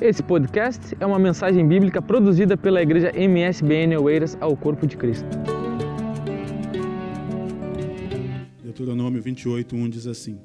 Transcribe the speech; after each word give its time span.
Esse 0.00 0.22
podcast 0.22 0.96
é 0.98 1.04
uma 1.04 1.18
mensagem 1.18 1.68
bíblica 1.68 2.00
produzida 2.00 2.56
pela 2.56 2.80
igreja 2.80 3.12
MSBN 3.14 3.98
Oeiras 3.98 4.34
ao 4.40 4.56
Corpo 4.56 4.86
de 4.86 4.96
Cristo. 4.96 5.28
Deuteronômio 8.64 9.20
28, 9.20 9.76
1 9.76 9.90
diz 9.90 10.06
assim: 10.06 10.38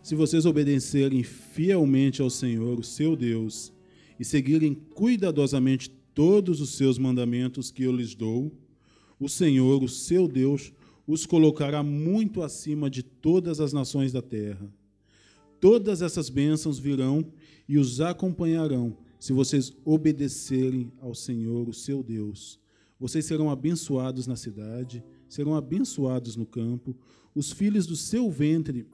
Se 0.00 0.14
vocês 0.14 0.46
obedecerem 0.46 1.24
fielmente 1.24 2.22
ao 2.22 2.30
Senhor, 2.30 2.78
o 2.78 2.84
seu 2.84 3.16
Deus, 3.16 3.72
e 4.16 4.24
seguirem 4.24 4.74
cuidadosamente 4.94 5.90
todos 6.14 6.60
os 6.60 6.76
seus 6.76 6.98
mandamentos 6.98 7.72
que 7.72 7.82
eu 7.82 7.90
lhes 7.90 8.14
dou, 8.14 8.52
o 9.18 9.28
Senhor, 9.28 9.82
o 9.82 9.88
seu 9.88 10.28
Deus, 10.28 10.72
os 11.04 11.26
colocará 11.26 11.82
muito 11.82 12.42
acima 12.42 12.88
de 12.88 13.02
todas 13.02 13.58
as 13.58 13.72
nações 13.72 14.12
da 14.12 14.22
terra. 14.22 14.70
Todas 15.60 16.02
essas 16.02 16.28
bênçãos 16.28 16.78
virão 16.78 17.24
e 17.68 17.78
os 17.78 18.00
acompanharão 18.00 18.96
se 19.18 19.32
vocês 19.32 19.72
obedecerem 19.84 20.92
ao 21.00 21.14
Senhor, 21.14 21.68
o 21.68 21.74
seu 21.74 22.02
Deus. 22.02 22.60
Vocês 23.00 23.24
serão 23.24 23.50
abençoados 23.50 24.26
na 24.26 24.36
cidade, 24.36 25.02
serão 25.28 25.54
abençoados 25.54 26.36
no 26.36 26.46
campo, 26.46 26.96
os 27.34 27.52
filhos 27.52 27.86
do 27.86 27.96
seu 27.96 28.30
ventre 28.30 28.86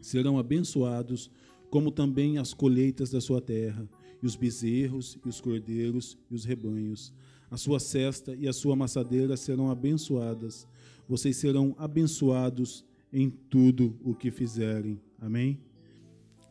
serão 0.00 0.38
abençoados, 0.38 1.30
como 1.70 1.90
também 1.90 2.38
as 2.38 2.54
colheitas 2.54 3.10
da 3.10 3.20
sua 3.20 3.40
terra, 3.40 3.88
e 4.22 4.26
os 4.26 4.36
bezerros, 4.36 5.18
e 5.24 5.28
os 5.28 5.40
cordeiros, 5.40 6.16
e 6.30 6.34
os 6.34 6.44
rebanhos. 6.44 7.12
A 7.50 7.56
sua 7.56 7.80
cesta 7.80 8.34
e 8.34 8.48
a 8.48 8.52
sua 8.52 8.74
amassadeira 8.74 9.36
serão 9.36 9.70
abençoadas. 9.70 10.66
Vocês 11.08 11.36
serão 11.36 11.74
abençoados 11.78 12.84
em 13.12 13.30
tudo 13.30 13.98
o 14.02 14.14
que 14.14 14.30
fizerem. 14.30 15.00
Amém? 15.18 15.58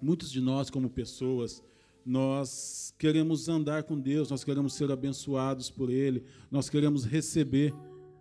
Muitos 0.04 0.30
de 0.30 0.42
nós, 0.42 0.70
como 0.70 0.90
pessoas, 0.90 1.64
nós 2.06 2.94
queremos 3.00 3.48
andar 3.48 3.84
com 3.84 3.98
Deus, 3.98 4.30
nós 4.30 4.44
queremos 4.44 4.74
ser 4.74 4.92
abençoados 4.92 5.70
por 5.70 5.90
Ele, 5.90 6.24
nós 6.52 6.70
queremos 6.70 7.06
receber 7.06 7.74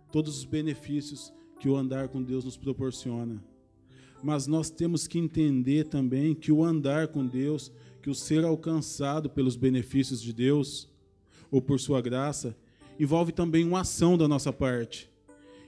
todos 0.09 0.37
os 0.37 0.45
benefícios 0.45 1.33
que 1.59 1.67
o 1.67 1.75
andar 1.75 2.07
com 2.07 2.23
Deus 2.23 2.45
nos 2.45 2.55
proporciona. 2.55 3.43
Mas 4.23 4.47
nós 4.47 4.69
temos 4.69 5.07
que 5.07 5.19
entender 5.19 5.83
também 5.89 6.33
que 6.33 6.53
o 6.53 6.63
andar 6.63 7.09
com 7.09 7.27
Deus, 7.27 7.69
que 8.01 8.09
o 8.09 8.15
ser 8.15 8.45
alcançado 8.45 9.29
pelos 9.29 9.57
benefícios 9.57 10.21
de 10.21 10.31
Deus, 10.31 10.89
ou 11.51 11.61
por 11.61 11.81
Sua 11.81 12.01
graça, 12.01 12.55
envolve 12.97 13.33
também 13.33 13.65
uma 13.65 13.81
ação 13.81 14.17
da 14.17 14.27
nossa 14.27 14.53
parte. 14.53 15.11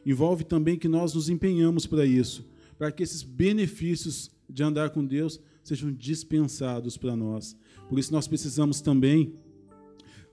Envolve 0.05 0.45
também 0.45 0.77
que 0.77 0.87
nós 0.87 1.13
nos 1.13 1.27
empenhamos 1.27 1.85
para 1.85 2.05
isso, 2.05 2.45
para 2.77 2.89
que 2.91 3.03
esses 3.03 3.21
benefícios 3.21 4.31
de 4.49 4.63
andar 4.63 4.89
com 4.91 5.05
Deus 5.05 5.39
sejam 5.63 5.91
dispensados 5.91 6.97
para 6.97 7.15
nós. 7.15 7.57
Por 7.89 7.97
isso 7.97 8.11
nós 8.11 8.27
precisamos 8.27 8.81
também 8.81 9.33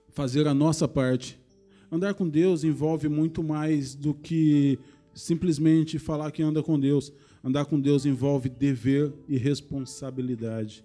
fazer 0.09 0.47
a 0.47 0.53
nossa 0.53 0.87
parte. 0.87 1.39
Andar 1.91 2.13
com 2.13 2.27
Deus 2.27 2.63
envolve 2.63 3.09
muito 3.09 3.43
mais 3.43 3.95
do 3.95 4.13
que 4.13 4.79
simplesmente 5.13 5.99
falar 5.99 6.31
que 6.31 6.41
anda 6.41 6.61
com 6.63 6.79
Deus. 6.79 7.11
Andar 7.43 7.65
com 7.65 7.79
Deus 7.79 8.05
envolve 8.05 8.49
dever 8.49 9.13
e 9.27 9.37
responsabilidade. 9.37 10.83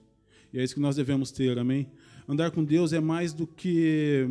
E 0.53 0.59
é 0.59 0.65
isso 0.65 0.75
que 0.75 0.81
nós 0.81 0.97
devemos 0.97 1.31
ter, 1.31 1.59
amém? 1.59 1.87
Andar 2.27 2.51
com 2.51 2.65
Deus 2.65 2.93
é 2.93 3.01
mais 3.01 3.33
do 3.33 3.47
que 3.47 4.29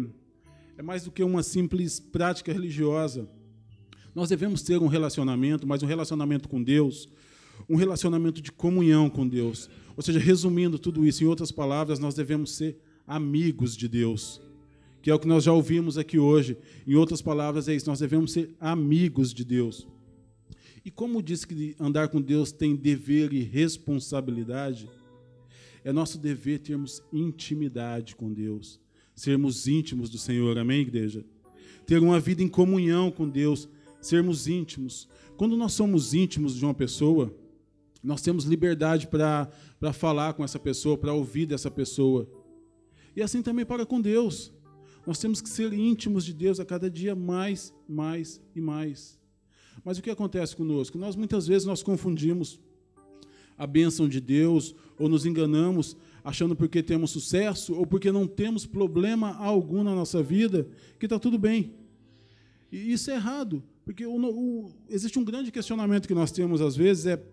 é 0.78 0.84
mais 0.84 1.04
do 1.04 1.12
que 1.12 1.24
uma 1.24 1.42
simples 1.42 2.00
prática 2.00 2.54
religiosa. 2.54 3.28
Nós 4.14 4.30
devemos 4.30 4.62
ter 4.62 4.80
um 4.80 4.88
relacionamento, 4.88 5.68
mas 5.68 5.82
um 5.82 5.88
relacionamento 5.88 6.48
com 6.48 6.62
Deus, 6.62 7.10
um 7.70 7.76
relacionamento 7.76 8.42
de 8.42 8.52
comunhão 8.52 9.10
com 9.10 9.28
Deus, 9.28 9.70
ou 9.96 10.04
seja, 10.04 10.20
resumindo 10.20 10.78
tudo 10.78 11.06
isso, 11.06 11.24
em 11.24 11.28
outras 11.28 11.52
palavras, 11.52 11.98
nós 11.98 12.14
devemos 12.14 12.52
ser 12.52 12.78
amigos 13.06 13.76
de 13.76 13.88
Deus, 13.88 14.40
que 15.02 15.10
é 15.10 15.16
o 15.16 15.20
que 15.20 15.28
nós 15.28 15.44
já 15.44 15.52
ouvimos 15.52 15.98
aqui 15.98 16.20
hoje. 16.20 16.58
Em 16.86 16.94
outras 16.94 17.22
palavras, 17.22 17.68
é 17.68 17.76
isso, 17.76 17.90
nós 17.90 18.00
devemos 18.00 18.32
ser 18.32 18.54
amigos 18.60 19.34
de 19.34 19.44
Deus. 19.44 19.88
E 20.86 20.92
como 20.92 21.24
diz 21.24 21.44
que 21.44 21.76
andar 21.80 22.10
com 22.10 22.22
Deus 22.22 22.52
tem 22.52 22.76
dever 22.76 23.34
e 23.34 23.42
responsabilidade, 23.42 24.90
é 25.84 25.92
nosso 25.92 26.18
dever 26.18 26.60
termos 26.60 27.02
intimidade 27.12 28.16
com 28.16 28.32
Deus, 28.32 28.80
sermos 29.16 29.68
íntimos 29.68 30.10
do 30.10 30.18
Senhor, 30.18 30.58
amém, 30.58 30.82
igreja? 30.82 31.26
Ter 31.86 32.00
uma 32.00 32.20
vida 32.20 32.44
em 32.44 32.48
comunhão 32.48 33.10
com 33.10 33.28
Deus, 33.28 33.68
sermos 34.00 34.48
íntimos. 34.48 35.08
Quando 35.38 35.58
nós 35.58 35.74
somos 35.74 36.14
íntimos 36.14 36.56
de 36.56 36.64
uma 36.64 36.74
pessoa, 36.74 37.34
nós 38.04 38.22
temos 38.22 38.46
liberdade 38.46 39.08
para 39.08 39.50
falar 39.94 40.34
com 40.34 40.44
essa 40.44 40.60
pessoa, 40.60 40.98
para 40.98 41.14
ouvir 41.14 41.46
dessa 41.46 41.70
pessoa. 41.70 42.30
E 43.16 43.22
assim 43.22 43.42
também 43.42 43.66
para 43.66 43.86
com 43.86 44.00
Deus. 44.00 44.54
Nós 45.06 45.20
temos 45.20 45.42
que 45.42 45.50
ser 45.50 45.72
íntimos 45.74 46.26
de 46.26 46.34
Deus 46.34 46.60
a 46.60 46.66
cada 46.66 46.90
dia 46.90 47.16
mais, 47.16 47.74
mais 47.88 48.42
e 48.54 48.60
mais. 48.60 49.18
Mas 49.84 49.98
o 49.98 50.02
que 50.02 50.10
acontece 50.10 50.56
conosco? 50.56 50.98
Nós 50.98 51.16
muitas 51.16 51.48
vezes 51.48 51.66
nós 51.66 51.82
confundimos 51.82 52.60
a 53.58 53.66
bênção 53.66 54.08
de 54.08 54.20
Deus 54.20 54.76
ou 55.00 55.10
nos 55.10 55.26
enganamos 55.26 55.96
achando 56.24 56.56
porque 56.56 56.84
temos 56.84 57.12
sucesso 57.12 57.74
ou 57.74 57.88
porque 57.88 58.12
não 58.12 58.28
temos 58.28 58.66
problema 58.66 59.34
algum 59.38 59.82
na 59.82 59.96
nossa 59.96 60.22
vida 60.22 60.68
que 61.00 61.06
está 61.06 61.18
tudo 61.18 61.40
bem. 61.40 61.74
E 62.70 62.92
isso 62.92 63.10
é 63.10 63.16
errado, 63.16 63.64
porque 63.86 64.06
o, 64.06 64.14
o, 64.14 64.72
existe 64.90 65.18
um 65.18 65.24
grande 65.24 65.52
questionamento 65.52 66.06
que 66.06 66.14
nós 66.14 66.32
temos 66.32 66.60
às 66.60 66.76
vezes 66.76 67.06
é 67.06 67.24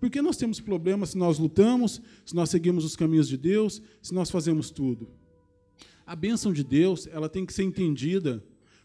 porque 0.00 0.22
nós 0.22 0.36
temos 0.36 0.60
problemas 0.60 1.10
se 1.10 1.18
nós 1.18 1.38
lutamos, 1.38 2.00
se 2.24 2.34
nós 2.34 2.48
seguimos 2.48 2.84
os 2.84 2.96
caminhos 2.96 3.28
de 3.28 3.36
Deus, 3.36 3.82
se 4.00 4.14
nós 4.14 4.30
fazemos 4.30 4.70
tudo. 4.70 5.08
A 6.06 6.16
bênção 6.16 6.52
de 6.52 6.64
Deus, 6.64 7.06
ela 7.06 7.28
tem 7.28 7.44
que 7.44 7.52
ser 7.52 7.62
entendida 7.62 8.42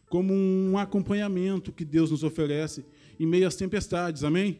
como 0.09 0.33
um 0.33 0.77
acompanhamento 0.77 1.71
que 1.71 1.85
Deus 1.85 2.11
nos 2.11 2.23
oferece 2.23 2.85
em 3.19 3.25
meio 3.25 3.47
às 3.47 3.55
tempestades. 3.55 4.23
Amém? 4.23 4.59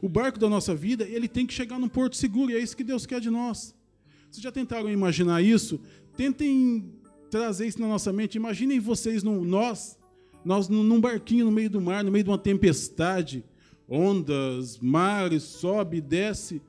O 0.00 0.08
barco 0.08 0.38
da 0.38 0.48
nossa 0.48 0.74
vida, 0.74 1.04
ele 1.08 1.26
tem 1.26 1.46
que 1.46 1.52
chegar 1.52 1.78
num 1.78 1.88
porto 1.88 2.16
seguro, 2.16 2.50
e 2.50 2.54
é 2.54 2.60
isso 2.60 2.76
que 2.76 2.84
Deus 2.84 3.06
quer 3.06 3.20
de 3.20 3.30
nós. 3.30 3.74
Vocês 4.30 4.42
já 4.42 4.52
tentaram 4.52 4.90
imaginar 4.90 5.42
isso? 5.42 5.80
Tentem 6.16 6.92
trazer 7.30 7.66
isso 7.66 7.80
na 7.80 7.88
nossa 7.88 8.12
mente. 8.12 8.36
Imaginem 8.36 8.78
vocês, 8.78 9.22
no, 9.22 9.44
nós, 9.44 9.98
nós 10.44 10.68
num 10.68 11.00
barquinho 11.00 11.46
no 11.46 11.50
meio 11.50 11.70
do 11.70 11.80
mar, 11.80 12.04
no 12.04 12.10
meio 12.10 12.24
de 12.24 12.30
uma 12.30 12.38
tempestade, 12.38 13.44
ondas, 13.88 14.78
mares, 14.78 15.42
sobe, 15.42 16.00
desce. 16.00 16.60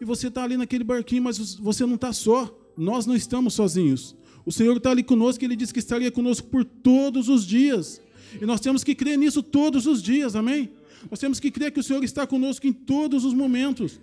E 0.00 0.04
você 0.04 0.28
está 0.28 0.44
ali 0.44 0.56
naquele 0.56 0.84
barquinho, 0.84 1.22
mas 1.22 1.54
você 1.56 1.86
não 1.86 1.94
está 1.94 2.12
só. 2.12 2.56
Nós 2.76 3.06
não 3.06 3.14
estamos 3.14 3.54
sozinhos. 3.54 4.16
O 4.44 4.52
Senhor 4.52 4.76
está 4.76 4.90
ali 4.90 5.02
conosco, 5.02 5.44
Ele 5.44 5.56
disse 5.56 5.72
que 5.72 5.78
estaria 5.78 6.10
conosco 6.10 6.46
por 6.48 6.64
todos 6.64 7.28
os 7.28 7.46
dias. 7.46 8.00
E 8.40 8.44
nós 8.44 8.60
temos 8.60 8.84
que 8.84 8.94
crer 8.94 9.16
nisso 9.16 9.42
todos 9.42 9.86
os 9.86 10.02
dias, 10.02 10.36
amém? 10.36 10.70
Nós 11.10 11.18
temos 11.18 11.38
que 11.40 11.50
crer 11.50 11.70
que 11.70 11.80
o 11.80 11.82
Senhor 11.82 12.02
está 12.02 12.26
conosco 12.26 12.66
em 12.66 12.72
todos 12.72 13.24
os 13.24 13.32
momentos. 13.32 14.00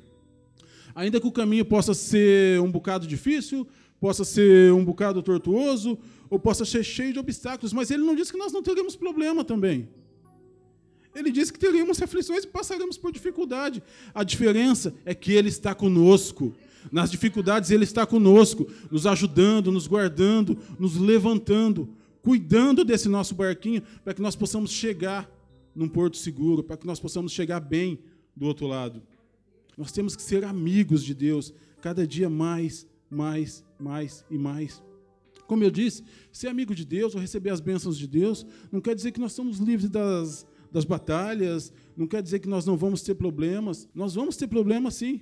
Ainda 0.95 1.19
que 1.19 1.27
o 1.27 1.31
caminho 1.31 1.65
possa 1.65 1.93
ser 1.93 2.59
um 2.61 2.71
bocado 2.71 3.07
difícil, 3.07 3.67
possa 3.99 4.23
ser 4.23 4.73
um 4.73 4.83
bocado 4.83 5.21
tortuoso, 5.21 5.97
ou 6.29 6.39
possa 6.39 6.65
ser 6.65 6.83
cheio 6.83 7.13
de 7.13 7.19
obstáculos, 7.19 7.73
mas 7.73 7.91
Ele 7.91 8.03
não 8.03 8.15
disse 8.15 8.31
que 8.31 8.37
nós 8.37 8.51
não 8.51 8.63
teremos 8.63 8.95
problema 8.95 9.43
também. 9.43 9.87
Ele 11.13 11.31
disse 11.31 11.51
que 11.51 11.59
teríamos 11.59 12.01
aflições 12.01 12.43
e 12.43 12.47
passaremos 12.47 12.97
por 12.97 13.11
dificuldade. 13.11 13.83
A 14.13 14.23
diferença 14.23 14.93
é 15.05 15.13
que 15.13 15.33
Ele 15.33 15.49
está 15.49 15.75
conosco. 15.75 16.53
Nas 16.91 17.11
dificuldades, 17.11 17.69
Ele 17.69 17.83
está 17.83 18.05
conosco, 18.05 18.67
nos 18.89 19.05
ajudando, 19.05 19.71
nos 19.71 19.87
guardando, 19.87 20.57
nos 20.79 20.95
levantando, 20.95 21.89
cuidando 22.21 22.83
desse 22.83 23.09
nosso 23.09 23.35
barquinho, 23.35 23.83
para 24.03 24.13
que 24.13 24.21
nós 24.21 24.35
possamos 24.35 24.71
chegar 24.71 25.29
num 25.75 25.87
porto 25.87 26.17
seguro, 26.17 26.63
para 26.63 26.77
que 26.77 26.87
nós 26.87 26.99
possamos 26.99 27.31
chegar 27.31 27.59
bem 27.59 27.99
do 28.35 28.45
outro 28.45 28.67
lado. 28.67 29.01
Nós 29.77 29.91
temos 29.91 30.15
que 30.15 30.21
ser 30.21 30.43
amigos 30.43 31.03
de 31.03 31.13
Deus, 31.13 31.53
cada 31.81 32.05
dia 32.05 32.29
mais, 32.29 32.87
mais, 33.09 33.63
mais 33.79 34.25
e 34.29 34.37
mais. 34.37 34.81
Como 35.47 35.63
eu 35.63 35.71
disse, 35.71 36.03
ser 36.31 36.47
amigo 36.47 36.73
de 36.73 36.85
Deus 36.85 37.13
ou 37.13 37.19
receber 37.19 37.49
as 37.49 37.59
bênçãos 37.59 37.97
de 37.97 38.07
Deus 38.07 38.45
não 38.71 38.79
quer 38.79 38.95
dizer 38.95 39.11
que 39.11 39.19
nós 39.19 39.33
somos 39.33 39.57
livres 39.57 39.89
das 39.89 40.45
das 40.71 40.85
batalhas, 40.85 41.73
não 41.95 42.07
quer 42.07 42.23
dizer 42.23 42.39
que 42.39 42.47
nós 42.47 42.65
não 42.65 42.77
vamos 42.77 43.01
ter 43.01 43.15
problemas. 43.15 43.89
Nós 43.93 44.15
vamos 44.15 44.37
ter 44.37 44.47
problemas 44.47 44.95
sim. 44.95 45.21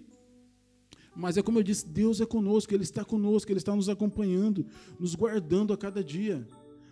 Mas 1.15 1.37
é 1.37 1.41
como 1.41 1.59
eu 1.59 1.63
disse, 1.63 1.87
Deus 1.87 2.21
é 2.21 2.25
conosco, 2.25 2.73
Ele 2.73 2.83
está 2.83 3.03
conosco, 3.03 3.51
Ele 3.51 3.57
está 3.57 3.75
nos 3.75 3.89
acompanhando, 3.89 4.65
nos 4.99 5.15
guardando 5.15 5.73
a 5.73 5.77
cada 5.77 6.03
dia. 6.03 6.47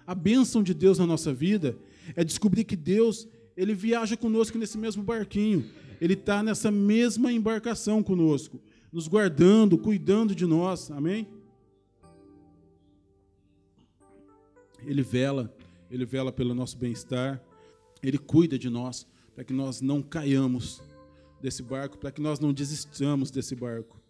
A 0.06 0.16
bênção 0.16 0.64
de 0.64 0.74
Deus 0.74 0.98
na 0.98 1.06
nossa 1.06 1.34
vida 1.34 1.78
é 2.16 2.24
descobrir 2.24 2.64
que 2.64 2.76
Deus, 2.76 3.28
Ele 3.56 3.74
viaja 3.74 4.18
conosco 4.18 4.58
nesse 4.58 4.78
mesmo 4.78 5.04
barquinho. 5.04 5.66
Ele 6.02 6.14
está 6.14 6.42
nessa 6.44 6.72
mesma 6.72 7.32
embarcação 7.32 8.04
conosco, 8.04 8.60
nos 8.92 9.08
guardando, 9.08 9.78
cuidando 9.78 10.36
de 10.36 10.46
nós. 10.46 10.92
Amém? 10.92 11.28
Ele 14.86 15.02
vela, 15.02 15.56
Ele 15.90 16.06
vela 16.06 16.32
pelo 16.32 16.54
nosso 16.54 16.78
bem-estar. 16.78 17.42
Ele 18.02 18.18
cuida 18.18 18.58
de 18.58 18.70
nós 18.70 19.08
para 19.34 19.44
que 19.44 19.54
nós 19.54 19.82
não 19.82 20.02
caiamos 20.02 20.82
desse 21.42 21.62
barco, 21.62 21.98
para 21.98 22.12
que 22.12 22.22
nós 22.22 22.40
não 22.40 22.52
desistamos 22.52 23.30
desse 23.30 23.56
barco. 23.56 24.02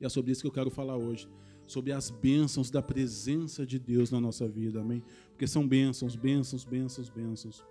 E 0.00 0.06
é 0.06 0.08
sobre 0.08 0.32
isso 0.32 0.40
que 0.40 0.46
eu 0.46 0.52
quero 0.52 0.70
falar 0.70 0.96
hoje. 0.96 1.28
Sobre 1.66 1.92
as 1.92 2.10
bênçãos 2.10 2.70
da 2.70 2.80
presença 2.80 3.66
de 3.66 3.78
Deus 3.78 4.10
na 4.10 4.20
nossa 4.20 4.48
vida, 4.48 4.80
amém? 4.80 5.02
Porque 5.30 5.46
são 5.46 5.68
bênçãos, 5.68 6.16
bênçãos, 6.16 6.64
bênçãos, 6.64 7.10
bênçãos. 7.10 7.64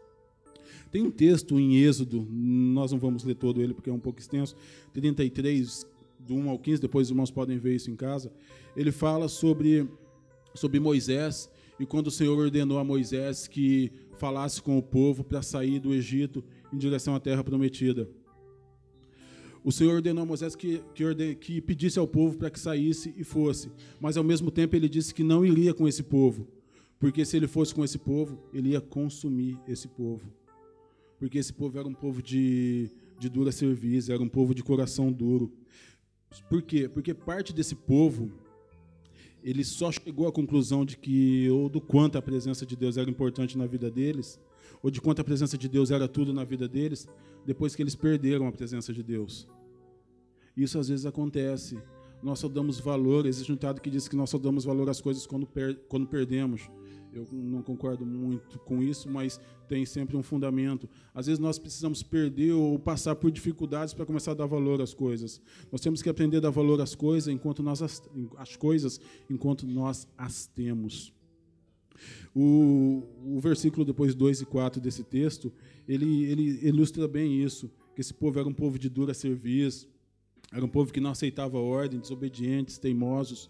Tem 0.91 1.01
um 1.01 1.09
texto 1.09 1.59
em 1.59 1.77
Êxodo, 1.77 2.27
nós 2.29 2.91
não 2.91 2.99
vamos 2.99 3.23
ler 3.23 3.35
todo 3.35 3.61
ele 3.61 3.73
porque 3.73 3.89
é 3.89 3.93
um 3.93 3.99
pouco 3.99 4.19
extenso, 4.19 4.55
33, 4.93 5.87
do 6.19 6.35
1 6.35 6.49
ao 6.49 6.59
15, 6.59 6.81
depois 6.81 7.07
os 7.07 7.11
irmãos 7.11 7.31
podem 7.31 7.57
ver 7.57 7.75
isso 7.75 7.89
em 7.89 7.95
casa. 7.95 8.31
Ele 8.75 8.91
fala 8.91 9.27
sobre, 9.27 9.89
sobre 10.53 10.79
Moisés 10.79 11.49
e 11.79 11.85
quando 11.85 12.07
o 12.07 12.11
Senhor 12.11 12.37
ordenou 12.37 12.79
a 12.79 12.83
Moisés 12.83 13.47
que 13.47 13.91
falasse 14.17 14.61
com 14.61 14.77
o 14.77 14.83
povo 14.83 15.23
para 15.23 15.41
sair 15.41 15.79
do 15.79 15.93
Egito 15.93 16.43
em 16.71 16.77
direção 16.77 17.15
à 17.15 17.19
terra 17.19 17.43
prometida. 17.43 18.09
O 19.63 19.71
Senhor 19.71 19.95
ordenou 19.95 20.23
a 20.23 20.25
Moisés 20.25 20.55
que, 20.55 20.81
que, 20.93 21.35
que 21.35 21.61
pedisse 21.61 21.99
ao 21.99 22.07
povo 22.07 22.37
para 22.37 22.49
que 22.49 22.59
saísse 22.59 23.13
e 23.17 23.23
fosse, 23.23 23.69
mas 23.99 24.15
ao 24.15 24.23
mesmo 24.23 24.49
tempo 24.49 24.75
ele 24.75 24.87
disse 24.87 25.13
que 25.13 25.23
não 25.23 25.45
iria 25.45 25.73
com 25.73 25.87
esse 25.87 26.03
povo, 26.03 26.47
porque 26.99 27.25
se 27.25 27.35
ele 27.35 27.47
fosse 27.47 27.75
com 27.75 27.83
esse 27.83 27.97
povo, 27.97 28.39
ele 28.53 28.69
ia 28.69 28.81
consumir 28.81 29.59
esse 29.67 29.87
povo. 29.87 30.31
Porque 31.19 31.37
esse 31.37 31.51
povo 31.51 31.77
era 31.77 31.87
um 31.87 31.93
povo 31.93 32.21
de, 32.21 32.89
de 33.19 33.27
dura 33.27 33.51
serviço, 33.51 34.11
era 34.11 34.21
um 34.21 34.29
povo 34.29 34.53
de 34.55 34.63
coração 34.63 35.11
duro. 35.11 35.51
Por 36.49 36.61
quê? 36.61 36.87
Porque 36.87 37.13
parte 37.13 37.53
desse 37.53 37.75
povo 37.75 38.31
ele 39.43 39.63
só 39.63 39.91
chegou 39.91 40.27
à 40.27 40.31
conclusão 40.31 40.85
de 40.85 40.97
que, 40.97 41.49
ou 41.49 41.69
do 41.69 41.79
quanto 41.79 42.17
a 42.17 42.21
presença 42.21 42.65
de 42.65 42.75
Deus 42.75 42.97
era 42.97 43.09
importante 43.09 43.57
na 43.57 43.65
vida 43.65 43.89
deles, 43.89 44.39
ou 44.81 44.91
de 44.91 45.01
quanto 45.01 45.21
a 45.21 45.23
presença 45.23 45.57
de 45.57 45.67
Deus 45.67 45.91
era 45.91 46.07
tudo 46.07 46.33
na 46.33 46.43
vida 46.43 46.67
deles, 46.67 47.07
depois 47.45 47.75
que 47.75 47.81
eles 47.81 47.95
perderam 47.95 48.47
a 48.47 48.51
presença 48.51 48.93
de 48.93 49.01
Deus. 49.01 49.47
Isso 50.55 50.79
às 50.79 50.87
vezes 50.89 51.05
acontece. 51.05 51.79
Nós 52.21 52.39
só 52.39 52.47
damos 52.47 52.79
valor, 52.79 53.25
existe 53.25 53.51
um 53.51 53.55
ditado 53.55 53.79
que 53.79 53.89
diz 53.89 54.07
que 54.07 54.15
nós 54.15 54.29
só 54.29 54.37
damos 54.37 54.65
valor 54.65 54.89
às 54.89 54.99
coisas 54.99 55.25
quando, 55.27 55.45
per 55.45 55.75
quando 55.87 56.07
perdemos. 56.07 56.69
Eu 57.13 57.27
não 57.31 57.61
concordo 57.61 58.05
muito 58.05 58.59
com 58.59 58.81
isso, 58.83 59.09
mas 59.09 59.39
tem 59.67 59.85
sempre 59.85 60.15
um 60.15 60.23
fundamento. 60.23 60.89
Às 61.13 61.27
vezes 61.27 61.39
nós 61.39 61.57
precisamos 61.57 62.03
perder 62.03 62.53
ou 62.53 62.77
passar 62.77 63.15
por 63.15 63.31
dificuldades 63.31 63.93
para 63.93 64.05
começar 64.05 64.31
a 64.31 64.35
dar 64.35 64.45
valor 64.45 64.81
às 64.81 64.93
coisas. 64.93 65.41
Nós 65.71 65.81
temos 65.81 66.01
que 66.01 66.09
aprender 66.09 66.37
a 66.37 66.41
dar 66.41 66.49
valor 66.49 66.79
às 66.81 66.95
coisas 66.95 67.33
enquanto 67.33 67.63
nós 67.63 67.81
as, 67.81 68.01
as 68.37 68.55
coisas 68.55 68.99
enquanto 69.29 69.65
nós 69.65 70.07
as 70.17 70.47
temos. 70.47 71.13
O, 72.35 73.03
o 73.25 73.39
versículo 73.39 73.83
depois 73.83 74.13
2 74.13 74.41
e 74.41 74.45
4 74.45 74.79
desse 74.79 75.03
texto, 75.03 75.51
ele, 75.87 76.25
ele 76.25 76.67
ilustra 76.67 77.07
bem 77.07 77.41
isso, 77.41 77.71
que 77.95 78.01
esse 78.01 78.13
povo 78.13 78.39
era 78.39 78.47
um 78.47 78.53
povo 78.53 78.77
de 78.77 78.89
dura 78.89 79.13
serviço, 79.13 79.89
era 80.51 80.63
um 80.63 80.69
povo 80.69 80.93
que 80.93 80.99
não 80.99 81.11
aceitava 81.11 81.57
ordem, 81.57 81.99
desobedientes, 81.99 82.77
teimosos. 82.77 83.49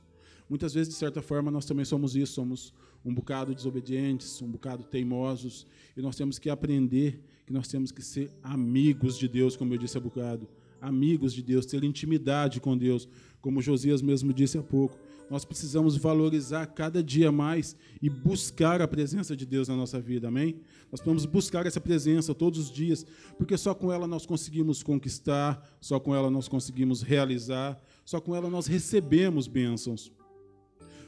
Muitas 0.50 0.74
vezes, 0.74 0.94
de 0.94 0.98
certa 0.98 1.22
forma, 1.22 1.52
nós 1.52 1.66
também 1.66 1.86
somos 1.86 2.16
isso, 2.16 2.34
somos 2.34 2.74
um 3.08 3.14
bocado 3.14 3.56
desobedientes, 3.56 4.42
um 4.42 4.52
bocado 4.52 4.84
teimosos, 4.84 5.66
e 5.96 6.02
nós 6.02 6.18
temos 6.18 6.38
que 6.38 6.50
aprender 6.50 7.24
que 7.46 7.54
nós 7.54 7.70
temos 7.70 7.90
que 7.90 8.02
ser 8.02 8.30
amigos 8.44 9.18
de 9.18 9.30
Deus, 9.30 9.56
como 9.56 9.74
eu 9.74 9.78
disse 9.78 9.98
há 9.98 10.02
bocado, 10.02 10.46
amigos 10.82 11.34
de 11.34 11.42
Deus, 11.42 11.66
ter 11.66 11.82
intimidade 11.86 12.60
com 12.60 12.78
Deus, 12.78 13.08
como 13.40 13.62
Josias 13.62 14.02
mesmo 14.02 14.34
disse 14.34 14.58
há 14.58 14.62
pouco. 14.62 15.00
Nós 15.30 15.46
precisamos 15.46 15.96
valorizar 15.96 16.66
cada 16.68 17.02
dia 17.02 17.32
mais 17.32 17.78
e 18.02 18.10
buscar 18.10 18.82
a 18.82 18.88
presença 18.88 19.36
de 19.36 19.46
Deus 19.46 19.70
na 19.70 19.76
nossa 19.76 20.02
vida, 20.02 20.28
amém? 20.28 20.60
Nós 20.92 21.00
precisamos 21.00 21.26
buscar 21.26 21.66
essa 21.66 21.80
presença 21.80 22.36
todos 22.36 22.60
os 22.60 22.72
dias, 22.72 23.06
porque 23.38 23.58
só 23.58 23.74
com 23.74 23.92
ela 23.92 24.06
nós 24.06 24.26
conseguimos 24.26 24.84
conquistar, 24.84 25.78
só 25.80 25.98
com 25.98 26.14
ela 26.14 26.30
nós 26.30 26.50
conseguimos 26.50 27.02
realizar, 27.02 27.82
só 28.04 28.20
com 28.20 28.36
ela 28.36 28.50
nós 28.50 28.68
recebemos 28.68 29.48
bênçãos. 29.48 30.12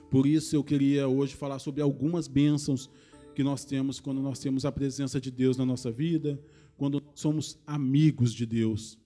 Por 0.09 0.25
isso 0.25 0.55
eu 0.55 0.63
queria 0.63 1.07
hoje 1.07 1.35
falar 1.35 1.59
sobre 1.59 1.81
algumas 1.81 2.27
bênçãos 2.27 2.89
que 3.35 3.43
nós 3.43 3.63
temos 3.63 3.99
quando 3.99 4.21
nós 4.21 4.39
temos 4.39 4.65
a 4.65 4.71
presença 4.71 5.21
de 5.21 5.29
Deus 5.29 5.55
na 5.55 5.65
nossa 5.65 5.91
vida, 5.91 6.39
quando 6.77 7.01
somos 7.13 7.59
amigos 7.65 8.33
de 8.33 8.45
Deus. 8.45 8.97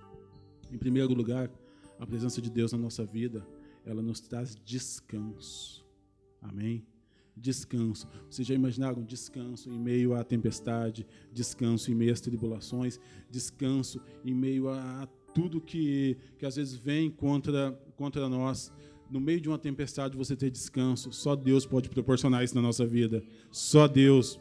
Em 0.72 0.78
primeiro 0.78 1.14
lugar, 1.14 1.52
a 2.00 2.06
presença 2.06 2.42
de 2.42 2.50
Deus 2.50 2.72
na 2.72 2.78
nossa 2.78 3.06
vida, 3.06 3.46
ela 3.86 4.02
nos 4.02 4.22
traz 4.22 4.56
descanso. 4.64 5.86
Amém? 6.42 6.86
Descanso. 7.36 8.08
Vocês 8.30 8.48
já 8.48 8.56
imaginaram 8.56 9.04
descanso 9.04 9.70
em 9.70 9.78
meio 9.78 10.14
à 10.14 10.24
tempestade, 10.24 11.06
descanso 11.32 11.92
em 11.92 11.96
meio 11.96 12.14
às 12.14 12.22
tribulações, 12.22 13.00
descanso 13.30 14.02
em 14.24 14.34
meio 14.34 14.70
a 14.70 15.08
tudo 15.34 15.60
que, 15.60 16.16
que 16.38 16.46
às 16.46 16.56
vezes 16.56 16.76
vem 16.76 17.10
contra, 17.10 17.72
contra 17.96 18.30
nós 18.30 18.72
no 19.10 19.20
meio 19.20 19.40
de 19.40 19.50
uma 19.50 19.58
tempestade 19.58 20.18
você 20.18 20.36
ter 20.36 20.50
descanso. 20.50 21.12
Só 21.12 21.36
Deus 21.36 21.66
pode 21.66 21.90
proporcionar 21.90 22.44
isso 22.44 22.56
na 22.56 22.62
nossa 22.62 22.86
vida. 22.86 23.24
Só 23.52 23.88
Deus. 23.88 24.40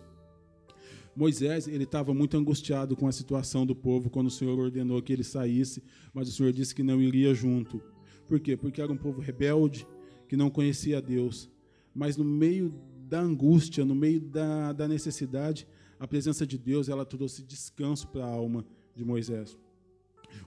Moisés, 1.15 1.69
ele 1.69 1.85
estava 1.85 2.15
muito 2.15 2.37
angustiado 2.37 2.97
com 2.97 3.07
a 3.07 3.13
situação 3.13 3.67
do 3.67 3.75
povo 3.75 4.09
quando 4.09 4.29
o 4.29 4.31
Senhor 4.31 4.59
ordenou 4.59 5.03
que 5.03 5.13
ele 5.13 5.25
saísse, 5.25 5.83
mas 6.15 6.29
o 6.29 6.33
Senhor 6.33 6.53
disse 6.53 6.75
que 6.75 6.83
não 6.83 7.03
iria 7.03 7.35
junto. 7.35 7.83
Por 8.27 8.41
quê? 8.41 8.57
Porque 8.57 8.81
era 8.81 8.91
um 8.91 8.97
povo 8.97 9.21
rebelde, 9.21 9.87
que 10.27 10.37
não 10.37 10.49
conhecia 10.49 11.03
Deus. 11.03 11.51
Mas 11.95 12.17
no 12.17 12.25
meio 12.25 12.75
da 13.07 13.21
angústia, 13.21 13.85
no 13.85 13.95
meio 13.95 14.21
da, 14.21 14.73
da 14.73 14.89
necessidade, 14.89 15.69
a 15.99 16.09
presença 16.09 16.47
de 16.47 16.57
Deus, 16.57 16.89
ela 16.89 17.05
trouxe 17.05 17.43
descanso 17.43 18.09
para 18.09 18.25
a 18.25 18.31
alma 18.31 18.65
de 18.97 19.05
Moisés. 19.05 19.59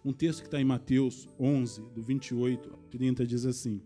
Um 0.03 0.11
texto 0.11 0.41
que 0.41 0.47
está 0.47 0.59
em 0.59 0.65
Mateus 0.65 1.29
11, 1.39 1.81
do 1.93 2.01
28 2.01 2.71
ao 2.73 2.79
30, 2.89 3.25
diz 3.25 3.45
assim: 3.45 3.81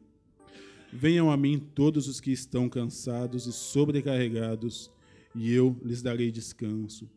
Venham 0.92 1.30
a 1.30 1.38
mim 1.38 1.60
todos 1.60 2.08
os 2.08 2.20
que 2.20 2.32
estão 2.32 2.68
cansados 2.68 3.46
e 3.46 3.54
sobrecarregados, 3.54 4.92
e 5.36 5.54
eu 5.54 5.80
lhes 5.84 6.02
darei 6.02 6.32
descanso. 6.32 7.08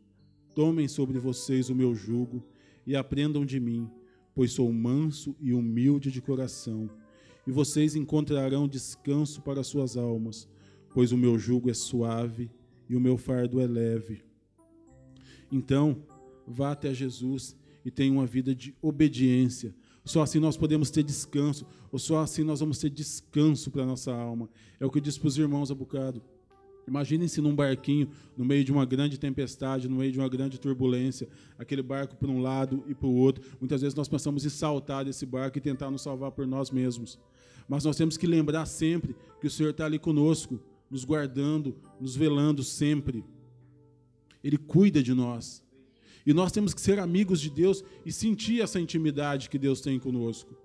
Tomem 0.55 0.87
sobre 0.87 1.19
vocês 1.19 1.71
o 1.71 1.75
meu 1.75 1.95
jugo 1.95 2.47
e 2.87 2.95
aprendam 2.95 3.47
de 3.47 3.59
mim, 3.59 3.89
pois 4.35 4.53
sou 4.53 4.71
manso 4.71 5.35
e 5.41 5.55
humilde 5.55 6.11
de 6.11 6.21
coração, 6.21 6.91
e 7.47 7.51
vocês 7.51 7.97
encontrarão 7.97 8.69
descanso 8.69 9.41
para 9.41 9.65
suas 9.65 9.97
almas, 9.97 10.47
pois 10.93 11.11
o 11.11 11.17
meu 11.17 11.39
jugo 11.39 11.71
é 11.71 11.75
suave 11.75 12.51
e 12.89 12.95
o 12.95 13.01
meu 13.01 13.17
fardo 13.17 13.59
é 13.59 13.67
leve. 13.67 14.23
Então, 15.51 16.03
vá 16.47 16.73
até 16.73 16.93
Jesus 16.93 17.57
e 17.85 17.91
tenha 17.91 18.13
uma 18.13 18.27
vida 18.27 18.55
de 18.55 18.75
obediência, 18.83 19.75
só 20.05 20.23
assim 20.23 20.41
nós 20.41 20.57
podemos 20.57 20.91
ter 20.91 21.03
descanso, 21.03 21.67
ou 21.91 21.99
só 21.99 22.21
assim 22.21 22.43
nós 22.43 22.61
vamos 22.61 22.79
ter 22.79 22.91
descanso 22.91 23.71
para 23.71 23.83
a 23.83 23.87
nossa 23.87 24.13
alma. 24.13 24.49
É 24.81 24.87
o 24.87 24.91
que 24.91 24.99
eu 24.99 25.03
disse 25.03 25.21
para 25.21 25.29
os 25.29 25.39
irmãos 25.39 25.71
há 25.71 25.75
bocado. 25.75 26.23
Imaginem-se 26.87 27.41
num 27.41 27.55
barquinho, 27.55 28.09
no 28.37 28.44
meio 28.44 28.65
de 28.65 28.73
uma 28.73 28.85
grande 28.85 29.19
tempestade, 29.19 29.89
no 29.89 29.97
meio 29.97 30.11
de 30.11 30.19
uma 30.19 30.29
grande 30.29 30.59
turbulência, 30.59 31.29
aquele 31.56 31.82
barco 31.82 32.17
para 32.17 32.29
um 32.29 32.41
lado 32.41 32.82
e 32.89 32.94
para 32.94 33.06
o 33.06 33.15
outro. 33.15 33.44
Muitas 33.61 33.81
vezes 33.82 33.94
nós 33.94 34.09
pensamos 34.09 34.44
em 34.44 34.49
saltar 34.49 35.05
desse 35.05 35.25
barco 35.25 35.59
e 35.59 35.61
tentar 35.61 35.91
nos 35.91 36.03
salvar 36.03 36.32
por 36.32 36.47
nós 36.47 36.71
mesmos. 36.71 37.19
Mas 37.69 37.85
nós 37.85 37.97
temos 37.97 38.17
que 38.17 38.27
lembrar 38.27 38.67
sempre 38.67 39.15
que 39.41 39.47
o 39.47 39.51
Senhor 39.51 39.71
está 39.71 39.87
ali 39.87 39.99
conosco, 39.99 40.61
nos 40.91 41.05
guardando, 41.05 41.77
nos 42.01 42.17
velando 42.17 42.65
sempre. 42.65 43.25
Ele 44.43 44.59
cuida 44.59 45.01
de 45.01 45.15
nós. 45.15 45.63
E 46.26 46.32
nós 46.32 46.52
temos 46.52 46.72
que 46.74 46.81
ser 46.81 46.98
amigos 46.98 47.41
de 47.41 47.50
Deus 47.50 47.84
e 48.05 48.12
sentir 48.12 48.60
essa 48.60 48.81
intimidade 48.81 49.50
que 49.50 49.58
Deus 49.58 49.81
tem 49.81 49.98
conosco. 49.98 50.56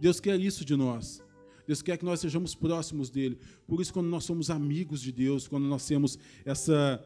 Deus 0.00 0.20
quer 0.20 0.38
isso 0.40 0.64
de 0.64 0.76
nós. 0.76 1.22
Deus 1.66 1.82
quer 1.82 1.96
que 1.98 2.04
nós 2.04 2.20
sejamos 2.20 2.54
próximos 2.54 3.10
dele. 3.10 3.38
Por 3.66 3.80
isso, 3.80 3.92
quando 3.92 4.06
nós 4.06 4.24
somos 4.24 4.50
amigos 4.50 5.00
de 5.00 5.10
Deus, 5.10 5.48
quando 5.48 5.66
nós 5.66 5.86
temos 5.86 6.18
essa 6.44 7.04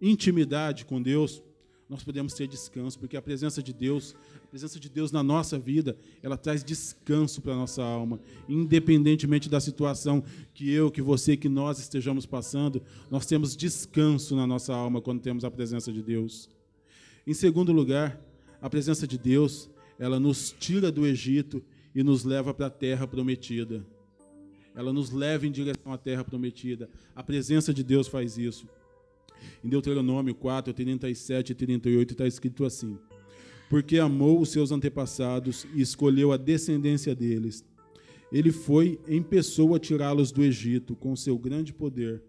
intimidade 0.00 0.84
com 0.84 1.00
Deus, 1.00 1.42
nós 1.90 2.04
podemos 2.04 2.32
ter 2.34 2.46
descanso, 2.46 2.96
porque 2.98 3.16
a 3.16 3.22
presença 3.22 3.60
de 3.60 3.72
Deus, 3.72 4.14
a 4.44 4.46
presença 4.46 4.78
de 4.78 4.88
Deus 4.88 5.10
na 5.10 5.24
nossa 5.24 5.58
vida, 5.58 5.98
ela 6.22 6.36
traz 6.36 6.62
descanso 6.62 7.42
para 7.42 7.52
a 7.52 7.56
nossa 7.56 7.82
alma, 7.82 8.20
independentemente 8.48 9.48
da 9.48 9.58
situação 9.58 10.22
que 10.54 10.70
eu, 10.70 10.88
que 10.88 11.02
você, 11.02 11.36
que 11.36 11.48
nós 11.48 11.80
estejamos 11.80 12.24
passando, 12.24 12.80
nós 13.10 13.26
temos 13.26 13.56
descanso 13.56 14.36
na 14.36 14.46
nossa 14.46 14.72
alma 14.72 15.02
quando 15.02 15.20
temos 15.20 15.44
a 15.44 15.50
presença 15.50 15.92
de 15.92 16.00
Deus. 16.00 16.48
Em 17.26 17.34
segundo 17.34 17.70
lugar, 17.72 18.18
a 18.62 18.70
presença 18.70 19.06
de 19.06 19.18
Deus, 19.18 19.70
ela 19.98 20.18
nos 20.18 20.54
tira 20.58 20.90
do 20.90 21.06
Egito 21.06 21.62
e 21.94 22.02
nos 22.02 22.24
leva 22.24 22.54
para 22.54 22.66
a 22.66 22.70
terra 22.70 23.06
prometida. 23.06 23.84
Ela 24.74 24.92
nos 24.92 25.10
leva 25.10 25.46
em 25.46 25.50
direção 25.50 25.92
à 25.92 25.98
terra 25.98 26.24
prometida. 26.24 26.88
A 27.14 27.22
presença 27.22 27.74
de 27.74 27.82
Deus 27.82 28.08
faz 28.08 28.38
isso. 28.38 28.66
Em 29.62 29.68
Deuteronômio 29.68 30.34
4, 30.34 30.72
37 30.72 31.50
e 31.50 31.54
38 31.54 32.12
está 32.12 32.26
escrito 32.26 32.64
assim: 32.64 32.98
Porque 33.68 33.98
amou 33.98 34.40
os 34.40 34.50
seus 34.50 34.70
antepassados 34.70 35.66
e 35.74 35.80
escolheu 35.82 36.32
a 36.32 36.36
descendência 36.36 37.14
deles. 37.14 37.64
Ele 38.32 38.52
foi 38.52 38.98
em 39.08 39.22
pessoa 39.22 39.78
tirá-los 39.78 40.30
do 40.30 40.42
Egito 40.42 40.94
com 40.94 41.16
seu 41.16 41.36
grande 41.36 41.72
poder, 41.72 42.22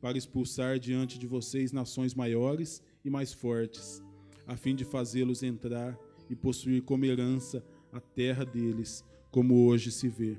para 0.00 0.18
expulsar 0.18 0.78
diante 0.78 1.18
de 1.18 1.26
vocês 1.26 1.72
nações 1.72 2.14
maiores 2.14 2.82
e 3.04 3.08
mais 3.08 3.32
fortes 3.32 4.05
a 4.46 4.56
fim 4.56 4.74
de 4.74 4.84
fazê-los 4.84 5.42
entrar 5.42 5.98
e 6.30 6.36
possuir 6.36 6.82
como 6.82 7.04
herança 7.04 7.64
a 7.92 8.00
terra 8.00 8.44
deles, 8.44 9.04
como 9.30 9.66
hoje 9.66 9.90
se 9.90 10.08
vê. 10.08 10.36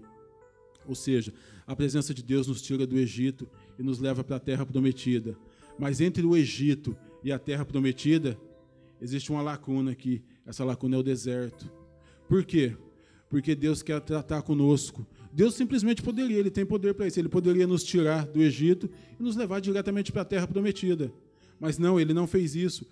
Ou 0.88 0.96
seja, 0.96 1.34
a 1.66 1.76
presença 1.76 2.14
de 2.14 2.24
Deus 2.24 2.48
nos 2.48 2.62
tira 2.62 2.88
do 2.88 2.98
Egito 2.98 3.48
e 3.78 3.84
nos 3.84 4.00
leva 4.00 4.24
para 4.24 4.38
a 4.38 4.40
terra 4.40 4.66
prometida. 4.66 5.38
Mas 5.78 6.00
entre 6.00 6.26
o 6.26 6.36
Egito 6.36 6.96
e 7.24 7.32
a 7.32 7.38
terra 7.38 7.66
prometida, 7.66 8.40
existe 9.02 9.32
uma 9.32 9.42
lacuna 9.42 9.92
aqui. 9.92 10.24
Essa 10.46 10.64
lacuna 10.64 10.96
é 10.96 11.00
o 11.00 11.04
deserto. 11.04 11.70
Por 12.28 12.46
quê? 12.46 12.76
Porque 13.30 13.54
Deus 13.54 13.82
quer 13.84 14.00
tratar 14.00 14.42
conosco. 14.42 15.06
Deus 15.32 15.56
simplesmente 15.56 16.02
poderia, 16.02 16.40
Ele 16.40 16.50
tem 16.50 16.66
poder 16.66 16.94
para 16.94 17.06
isso. 17.06 17.20
Ele 17.20 17.30
poderia 17.30 17.68
nos 17.68 17.84
tirar 17.84 18.26
do 18.26 18.42
Egito 18.42 18.90
e 19.20 19.22
nos 19.22 19.36
levar 19.36 19.60
diretamente 19.60 20.12
para 20.12 20.22
a 20.22 20.26
terra 20.26 20.48
prometida. 20.48 21.12
Mas 21.60 21.78
não, 21.78 22.00
Ele 22.00 22.14
não 22.14 22.26
fez 22.26 22.56
isso. 22.56 22.86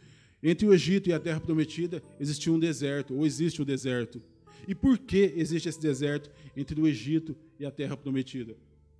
Entre 0.47 0.67
o 0.67 0.71
Egito 0.71 1.09
e 1.09 1.13
a 1.13 1.19
terra 1.19 1.39
prometida 1.39 2.03
existia 2.19 2.53
um 2.53 2.59
deserto, 2.59 3.15
ou 3.15 3.25
existe 3.25 3.59
um 3.63 3.65
deserto. 3.65 4.21
E 4.67 4.75
por 4.75 4.95
que 4.99 5.33
existe 5.35 5.67
esse 5.67 5.81
deserto 5.81 6.29
entre 6.55 6.79
o 6.79 6.87
Egito 6.87 7.35
e 7.59 7.65
a 7.65 7.71
terra 7.71 7.97
prometida? 7.97 8.55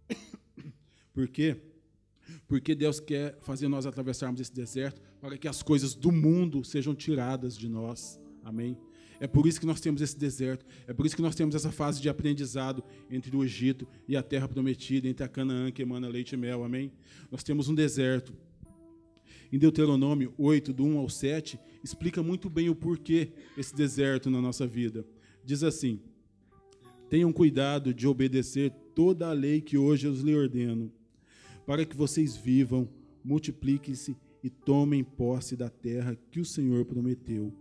Por 1.14 1.28
quê? 1.28 1.56
Porque 2.48 2.74
Deus 2.74 3.00
quer 3.00 3.38
fazer 3.42 3.68
nós 3.68 3.86
atravessarmos 3.86 4.42
esse 4.42 4.54
deserto 4.54 5.00
para 5.22 5.38
que 5.38 5.48
as 5.48 5.62
coisas 5.62 5.94
do 5.94 6.12
mundo 6.12 6.64
sejam 6.64 6.96
tiradas 6.96 7.56
de 7.56 7.70
nós. 7.70 8.20
Amém? 8.44 8.76
É 9.20 9.28
por 9.28 9.46
isso 9.46 9.60
que 9.60 9.68
nós 9.68 9.80
temos 9.80 10.02
esse 10.02 10.18
deserto, 10.18 10.66
é 10.88 10.94
por 10.94 11.06
isso 11.06 11.16
que 11.16 11.22
nós 11.22 11.36
temos 11.36 11.54
essa 11.54 11.72
fase 11.72 12.02
de 12.02 12.10
aprendizado 12.10 12.84
entre 13.10 13.36
o 13.36 13.44
Egito 13.44 13.88
e 14.08 14.18
a 14.18 14.24
terra 14.24 14.48
prometida, 14.48 15.08
entre 15.08 15.24
a 15.24 15.28
Canaã 15.28 15.72
que 15.72 15.84
emana 15.84 16.08
leite 16.08 16.34
e 16.34 16.38
mel. 16.38 16.64
Amém? 16.64 16.92
Nós 17.32 17.44
temos 17.44 17.70
um 17.70 17.76
deserto. 17.76 18.34
Em 19.52 19.58
Deuteronômio 19.58 20.34
8, 20.38 20.74
do 20.74 20.84
1 20.84 20.98
ao 20.98 21.10
7, 21.10 21.60
explica 21.84 22.22
muito 22.24 22.50
bem 22.50 22.70
o 22.70 22.76
porquê 22.76 23.32
esse 23.58 23.76
deserto 23.76 24.30
na 24.30 24.42
nossa 24.42 24.66
vida. 24.66 25.06
Diz 25.44 25.64
assim: 25.64 26.00
Tenham 27.10 27.32
cuidado 27.32 27.94
de 27.94 28.08
obedecer 28.08 28.72
toda 28.94 29.30
a 29.30 29.34
lei 29.34 29.62
que 29.62 29.78
hoje 29.78 30.08
eu 30.08 30.14
lhe 30.14 30.36
ordeno 30.36 30.92
para 31.66 31.86
que 31.86 31.98
vocês 31.98 32.38
vivam, 32.38 32.88
multipliquem-se 33.24 34.16
e 34.44 34.50
tomem 34.50 35.04
posse 35.04 35.56
da 35.56 35.70
terra 35.70 36.18
que 36.30 36.40
o 36.40 36.46
Senhor 36.46 36.86
prometeu, 36.86 37.52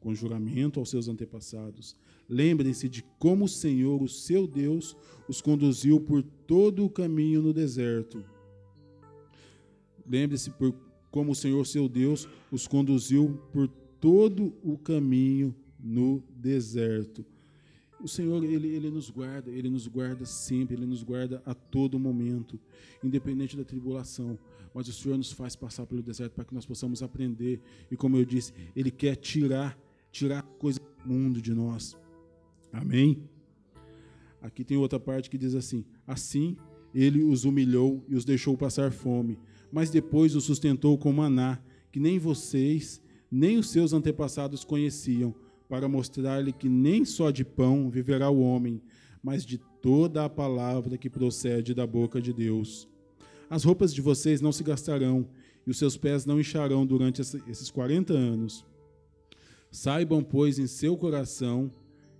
com 0.00 0.14
juramento 0.14 0.80
aos 0.80 0.90
seus 0.90 1.06
antepassados. 1.06 1.96
Lembrem-se 2.28 2.88
de 2.88 3.04
como 3.18 3.44
o 3.44 3.48
Senhor, 3.48 4.02
o 4.02 4.08
seu 4.08 4.46
Deus, 4.46 4.96
os 5.28 5.40
conduziu 5.40 6.00
por 6.00 6.22
todo 6.22 6.84
o 6.84 6.90
caminho 6.90 7.40
no 7.40 7.52
deserto. 7.52 8.24
Lembre-se 10.04 10.50
por 10.50 10.72
como 11.12 11.30
o 11.32 11.34
Senhor, 11.34 11.64
seu 11.66 11.88
Deus, 11.88 12.26
os 12.50 12.66
conduziu 12.66 13.38
por 13.52 13.68
todo 14.00 14.52
o 14.64 14.76
caminho 14.78 15.54
no 15.78 16.24
deserto. 16.34 17.24
O 18.02 18.08
Senhor, 18.08 18.42
ele, 18.42 18.66
ele 18.66 18.90
nos 18.90 19.10
guarda, 19.10 19.48
Ele 19.48 19.70
nos 19.70 19.86
guarda 19.86 20.24
sempre, 20.24 20.74
Ele 20.74 20.86
nos 20.86 21.04
guarda 21.04 21.40
a 21.46 21.54
todo 21.54 22.00
momento, 22.00 22.58
independente 23.04 23.56
da 23.56 23.62
tribulação. 23.62 24.36
Mas 24.74 24.88
o 24.88 24.92
Senhor 24.92 25.16
nos 25.16 25.30
faz 25.30 25.54
passar 25.54 25.86
pelo 25.86 26.02
deserto 26.02 26.32
para 26.32 26.44
que 26.44 26.54
nós 26.54 26.66
possamos 26.66 27.00
aprender. 27.00 27.60
E 27.90 27.96
como 27.96 28.16
eu 28.16 28.24
disse, 28.24 28.52
Ele 28.74 28.90
quer 28.90 29.14
tirar, 29.14 29.78
tirar 30.10 30.42
coisa 30.42 30.80
do 30.80 31.12
mundo 31.12 31.40
de 31.40 31.54
nós. 31.54 31.96
Amém? 32.72 33.22
Aqui 34.40 34.64
tem 34.64 34.76
outra 34.78 34.98
parte 34.98 35.30
que 35.30 35.38
diz 35.38 35.54
assim: 35.54 35.84
Assim 36.04 36.56
ele 36.94 37.22
os 37.22 37.44
humilhou 37.44 38.04
e 38.08 38.14
os 38.14 38.24
deixou 38.24 38.56
passar 38.56 38.92
fome, 38.92 39.38
mas 39.72 39.88
depois 39.88 40.36
os 40.36 40.44
sustentou 40.44 40.98
com 40.98 41.10
maná, 41.12 41.58
que 41.90 41.98
nem 41.98 42.18
vocês, 42.18 43.02
nem 43.30 43.56
os 43.56 43.70
seus 43.70 43.94
antepassados 43.94 44.62
conheciam 44.62 45.34
para 45.68 45.88
mostrar-lhe 45.88 46.52
que 46.52 46.68
nem 46.68 47.02
só 47.02 47.30
de 47.30 47.44
pão 47.44 47.88
viverá 47.88 48.28
o 48.28 48.40
homem, 48.40 48.82
mas 49.22 49.46
de 49.46 49.56
toda 49.80 50.24
a 50.24 50.28
palavra 50.28 50.98
que 50.98 51.08
procede 51.08 51.72
da 51.72 51.86
boca 51.86 52.20
de 52.20 52.32
Deus. 52.32 52.86
As 53.48 53.64
roupas 53.64 53.94
de 53.94 54.02
vocês 54.02 54.42
não 54.42 54.52
se 54.52 54.62
gastarão, 54.62 55.26
e 55.66 55.70
os 55.70 55.78
seus 55.78 55.96
pés 55.96 56.26
não 56.26 56.38
incharão 56.38 56.84
durante 56.84 57.22
esses 57.22 57.70
quarenta 57.70 58.12
anos. 58.12 58.66
Saibam, 59.70 60.22
pois, 60.22 60.58
em 60.58 60.66
seu 60.66 60.96
coração 60.96 61.72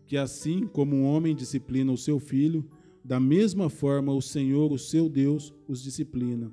que, 0.07 0.17
assim 0.17 0.67
como 0.67 0.97
um 0.97 1.05
homem 1.05 1.35
disciplina 1.35 1.93
o 1.93 1.99
seu 1.99 2.19
filho, 2.19 2.67
da 3.05 3.21
mesma 3.21 3.69
forma 3.69 4.13
o 4.15 4.23
Senhor, 4.23 4.73
o 4.73 4.79
seu 4.79 5.09
Deus, 5.09 5.53
os 5.69 5.83
disciplina. 5.83 6.53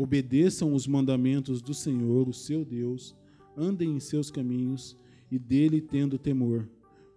Obedeçam 0.00 0.72
os 0.72 0.86
mandamentos 0.86 1.60
do 1.60 1.74
Senhor, 1.74 2.26
o 2.26 2.32
seu 2.32 2.64
Deus, 2.64 3.14
andem 3.54 3.90
em 3.90 4.00
seus 4.00 4.30
caminhos 4.30 4.96
e 5.30 5.38
dele 5.38 5.78
tendo 5.78 6.18
temor, 6.18 6.66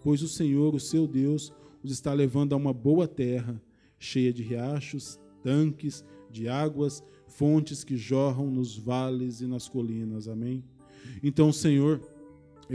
pois 0.01 0.21
o 0.21 0.27
Senhor, 0.27 0.75
o 0.75 0.79
seu 0.81 1.07
Deus, 1.07 1.53
os 1.81 1.93
está 1.93 2.11
levando 2.11 2.51
a 2.51 2.57
uma 2.57 2.73
boa 2.73 3.07
terra, 3.07 3.63
cheia 3.97 4.33
de 4.33 4.43
riachos, 4.43 5.17
tanques, 5.41 6.03
de 6.29 6.49
águas, 6.49 7.01
fontes 7.25 7.85
que 7.85 7.95
jorram 7.95 8.51
nos 8.51 8.77
vales 8.77 9.39
e 9.39 9.47
nas 9.47 9.69
colinas. 9.69 10.27
Amém? 10.27 10.61
Então 11.23 11.53
Senhor, 11.53 12.01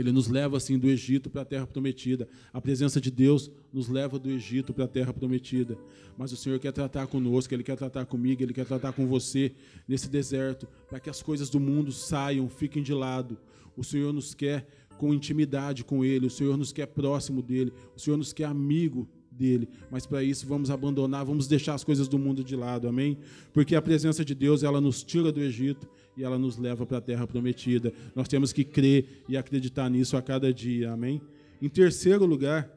ele 0.01 0.13
nos 0.13 0.29
leva 0.29 0.55
assim 0.55 0.79
do 0.79 0.87
Egito 0.87 1.29
para 1.29 1.41
a 1.41 1.45
terra 1.45 1.67
prometida. 1.67 2.27
A 2.53 2.61
presença 2.61 3.01
de 3.01 3.11
Deus 3.11 3.51
nos 3.71 3.89
leva 3.89 4.17
do 4.17 4.29
Egito 4.29 4.73
para 4.73 4.85
a 4.85 4.87
terra 4.87 5.13
prometida. 5.13 5.77
Mas 6.17 6.31
o 6.31 6.37
Senhor 6.37 6.57
quer 6.57 6.71
tratar 6.71 7.05
conosco, 7.07 7.53
Ele 7.53 7.63
quer 7.63 7.75
tratar 7.75 8.05
comigo, 8.05 8.41
Ele 8.41 8.53
quer 8.53 8.65
tratar 8.65 8.93
com 8.93 9.05
você 9.07 9.51
nesse 9.87 10.09
deserto, 10.09 10.67
para 10.87 11.01
que 11.01 11.09
as 11.09 11.21
coisas 11.21 11.49
do 11.49 11.59
mundo 11.59 11.91
saiam, 11.91 12.47
fiquem 12.47 12.81
de 12.81 12.93
lado. 12.93 13.37
O 13.75 13.83
Senhor 13.83 14.13
nos 14.13 14.33
quer 14.33 14.65
com 14.97 15.13
intimidade 15.13 15.83
com 15.83 16.03
Ele, 16.03 16.27
o 16.27 16.29
Senhor 16.29 16.57
nos 16.57 16.71
quer 16.71 16.85
próximo 16.85 17.41
dEle, 17.41 17.73
o 17.95 17.99
Senhor 17.99 18.15
nos 18.15 18.31
quer 18.31 18.45
amigo 18.45 19.05
dele, 19.39 19.69
mas 19.89 20.05
para 20.05 20.21
isso 20.21 20.45
vamos 20.45 20.69
abandonar, 20.69 21.23
vamos 21.23 21.47
deixar 21.47 21.73
as 21.73 21.83
coisas 21.83 22.09
do 22.09 22.19
mundo 22.19 22.43
de 22.43 22.57
lado, 22.57 22.89
amém? 22.89 23.17
Porque 23.53 23.73
a 23.73 23.81
presença 23.81 24.25
de 24.25 24.35
Deus, 24.35 24.61
ela 24.61 24.81
nos 24.81 25.01
tira 25.01 25.31
do 25.31 25.39
Egito 25.39 25.87
e 26.17 26.23
ela 26.25 26.37
nos 26.37 26.57
leva 26.57 26.85
para 26.85 26.97
a 26.97 27.01
terra 27.01 27.25
prometida. 27.25 27.93
Nós 28.13 28.27
temos 28.27 28.51
que 28.51 28.65
crer 28.65 29.23
e 29.29 29.37
acreditar 29.37 29.89
nisso 29.89 30.17
a 30.17 30.21
cada 30.21 30.53
dia, 30.53 30.91
amém? 30.91 31.21
Em 31.61 31.69
terceiro 31.69 32.25
lugar, 32.25 32.69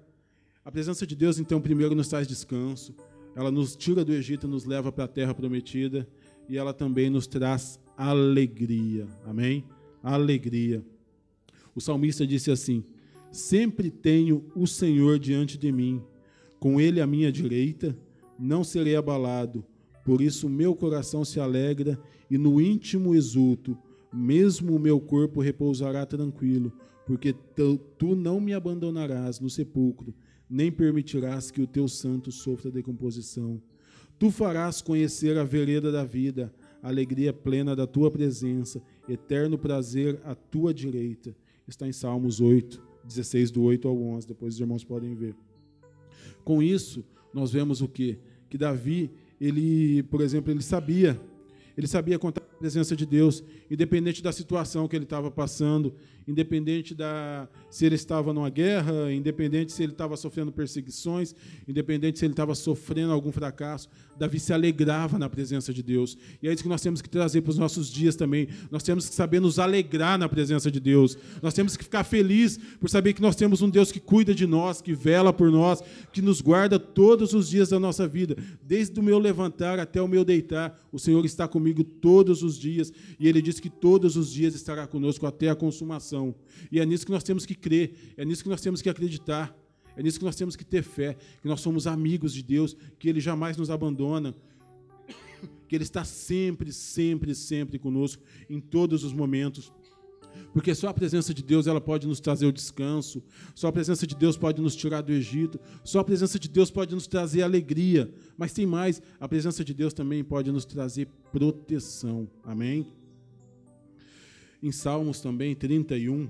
a 0.65 0.71
presença 0.71 1.05
de 1.05 1.17
Deus, 1.17 1.41
então, 1.41 1.61
primeiro 1.61 1.95
nos 1.97 2.07
traz 2.07 2.29
descanso, 2.29 2.95
ela 3.35 3.51
nos 3.51 3.75
tira 3.75 4.05
do 4.05 4.13
Egito 4.13 4.47
e 4.47 4.51
nos 4.51 4.65
leva 4.65 4.93
para 4.93 5.05
a 5.05 5.09
terra 5.09 5.35
prometida, 5.35 6.07
e 6.49 6.57
ela 6.57 6.73
também 6.73 7.11
nos 7.11 7.27
traz 7.27 7.81
alegria, 7.97 9.09
amém? 9.27 9.65
Alegria. 10.03 10.85
O 11.75 11.81
salmista 11.81 12.27
disse 12.27 12.51
assim: 12.51 12.85
Sempre 13.33 13.91
tenho 13.91 14.45
o 14.55 14.67
Senhor 14.67 15.19
diante 15.19 15.57
de 15.57 15.73
mim, 15.73 16.03
com 16.63 16.81
ele 16.81 17.01
à 17.01 17.07
minha 17.09 17.33
direita, 17.33 17.99
não 18.39 18.63
serei 18.63 18.95
abalado. 18.95 19.65
Por 20.05 20.21
isso 20.21 20.49
meu 20.49 20.77
coração 20.77 21.25
se 21.25 21.41
alegra 21.41 22.01
e 22.31 22.39
no 22.39 22.61
íntimo 22.61 23.17
exulto, 23.17 23.77
mesmo 24.15 24.77
o 24.77 24.79
meu 24.79 25.01
corpo 25.01 25.41
repousará 25.41 26.07
tranquilo, 26.07 26.73
porque 27.05 27.35
tu 27.99 28.15
não 28.15 28.41
me 28.41 28.55
abandonarás 28.55 29.41
no 29.41 29.51
sepulcro, 29.51 30.15
nem 30.49 30.71
permitirás 30.71 31.51
que 31.51 31.61
o 31.61 31.67
teu 31.67 31.89
santo 31.89 32.31
sofra 32.31 32.71
decomposição. 32.71 33.61
Tu 34.17 34.31
farás 34.31 34.81
conhecer 34.81 35.37
a 35.39 35.43
vereda 35.43 35.91
da 35.91 36.05
vida, 36.05 36.55
a 36.81 36.91
alegria 36.91 37.33
plena 37.33 37.75
da 37.75 37.89
tua 37.89 38.09
presença, 38.09 38.81
eterno 39.09 39.59
prazer 39.59 40.21
à 40.23 40.37
tua 40.37 40.73
direita 40.73 41.35
está 41.67 41.89
em 41.89 41.93
Salmos 41.93 42.41
8, 42.41 42.81
16, 43.05 43.51
do 43.51 43.63
8 43.65 43.89
ao 43.89 44.01
11. 44.01 44.29
Depois 44.29 44.55
os 44.55 44.61
irmãos 44.61 44.85
podem 44.85 45.13
ver. 45.13 45.35
Com 46.45 46.63
isso, 46.63 47.05
nós 47.33 47.53
vemos 47.53 47.81
o 47.81 47.89
quê? 47.89 48.19
Que 48.49 48.59
Davi, 48.59 49.11
ele, 49.41 50.03
por 50.05 50.21
exemplo, 50.21 50.51
ele 50.51 50.63
sabia, 50.63 51.21
ele 51.77 51.87
sabia 51.87 52.19
contar 52.19 52.42
presença 52.63 52.95
de 52.95 53.05
Deus, 53.05 53.43
independente 53.69 54.23
da 54.23 54.31
situação 54.31 54.87
que 54.87 54.95
ele 54.95 55.03
estava 55.03 55.33
passando, 55.33 55.93
independente 56.29 56.95
da 56.95 57.49
se 57.69 57.85
ele 57.85 57.97
estava 57.97 58.33
numa 58.33 58.51
guerra, 58.51 59.13
independente 59.13 59.73
se 59.73 59.83
ele 59.83 59.91
estava 59.91 60.17
sofrendo 60.17 60.53
perseguições, 60.53 61.35
independente 61.67 62.21
se 62.21 62.25
ele 62.25 62.35
estava 62.35 62.55
sofrendo 62.55 63.13
algum 63.13 63.33
fracasso, 63.33 63.89
Davi 64.17 64.39
se 64.39 64.53
alegrava 64.53 65.19
na 65.19 65.29
presença 65.29 65.73
de 65.73 65.83
Deus. 65.83 66.17
E 66.43 66.47
é 66.47 66.53
isso 66.53 66.63
que 66.63 66.69
nós 66.69 66.81
temos 66.83 67.01
que 67.01 67.09
trazer 67.09 67.41
para 67.41 67.51
os 67.51 67.59
nossos 67.59 67.91
dias 67.91 68.15
também. 68.15 68.47
Nós 68.71 68.83
temos 68.83 69.09
que 69.09 69.15
saber 69.15 69.41
nos 69.41 69.59
alegrar 69.59 70.19
na 70.19 70.29
presença 70.29 70.71
de 70.71 70.79
Deus. 70.79 71.17
Nós 71.43 71.55
temos 71.55 71.77
que 71.77 71.83
ficar 71.83 72.05
felizes 72.05 72.59
por 72.79 72.89
saber 72.89 73.15
que 73.15 73.23
nós 73.23 73.35
temos 73.35 73.63
um 73.63 73.71
Deus 73.71 73.91
que 73.91 73.99
cuida 73.99 74.35
de 74.35 74.47
nós, 74.47 74.81
que 74.81 74.95
vela 74.95 75.33
por 75.33 75.51
nós, 75.51 75.83
que 76.13 76.23
nos 76.23 76.41
guarda 76.41 76.79
todos 76.79 77.33
os 77.33 77.49
dias 77.49 77.71
da 77.71 77.81
nossa 77.81 78.07
vida, 78.07 78.37
desde 78.63 79.01
o 79.01 79.03
meu 79.03 79.19
levantar 79.19 79.81
até 79.81 80.01
o 80.01 80.07
meu 80.07 80.25
deitar. 80.25 80.79
O 80.93 80.99
Senhor 80.99 81.25
está 81.25 81.49
comigo 81.49 81.83
todos 81.83 82.43
os 82.43 82.52
dias 82.59 82.93
e 83.19 83.29
ele 83.29 83.43
diz 83.43 83.61
que 83.61 83.71
todos 83.71 84.17
os 84.17 84.33
dias 84.33 84.55
estará 84.55 84.87
conosco 84.87 85.27
até 85.27 85.49
a 85.49 85.55
consumação. 85.55 86.35
E 86.71 86.81
é 86.81 86.87
nisso 86.87 87.07
que 87.07 87.13
nós 87.13 87.23
temos 87.23 87.47
que 87.47 87.55
crer, 87.55 88.15
é 88.17 88.25
nisso 88.25 88.43
que 88.43 88.49
nós 88.49 88.61
temos 88.61 88.83
que 88.83 88.89
acreditar, 88.89 89.57
é 89.97 90.03
nisso 90.03 90.19
que 90.19 90.25
nós 90.25 90.37
temos 90.37 90.57
que 90.57 90.65
ter 90.65 90.83
fé, 90.83 91.17
que 91.41 91.49
nós 91.49 91.61
somos 91.61 91.87
amigos 91.87 92.33
de 92.33 92.43
Deus, 92.43 92.77
que 92.99 93.09
Ele 93.09 93.21
jamais 93.21 93.57
nos 93.57 93.71
abandona, 93.71 94.35
que 95.69 95.77
Ele 95.77 95.85
está 95.85 96.05
sempre, 96.05 96.73
sempre, 96.73 97.35
sempre 97.35 97.79
conosco, 97.79 98.23
em 98.49 98.61
todos 98.61 99.05
os 99.05 99.13
momentos. 99.13 99.73
Porque 100.53 100.75
só 100.75 100.89
a 100.89 100.95
presença 100.95 101.33
de 101.33 101.43
Deus 101.43 101.67
ela 101.67 101.81
pode 101.81 102.07
nos 102.07 102.21
trazer 102.21 102.47
o 102.47 102.53
descanso, 102.53 103.23
só 103.55 103.69
a 103.69 103.73
presença 103.73 104.07
de 104.07 104.15
Deus 104.15 104.37
pode 104.37 104.61
nos 104.61 104.77
tirar 104.77 105.01
do 105.01 105.13
Egito, 105.13 105.59
só 105.85 106.01
a 106.01 106.05
presença 106.05 106.39
de 106.39 106.49
Deus 106.49 106.71
pode 106.71 106.95
nos 106.95 107.07
trazer 107.07 107.43
alegria. 107.43 108.13
Mas 108.37 108.53
tem 108.53 108.67
mais, 108.67 109.01
a 109.19 109.29
presença 109.29 109.65
de 109.65 109.73
Deus 109.73 109.93
também 109.93 110.23
pode 110.23 110.51
nos 110.51 110.65
trazer 110.65 111.09
proteção. 111.33 112.29
Amém? 112.45 112.87
Em 114.63 114.71
Salmos 114.71 115.21
também, 115.21 115.55
31, 115.55 116.29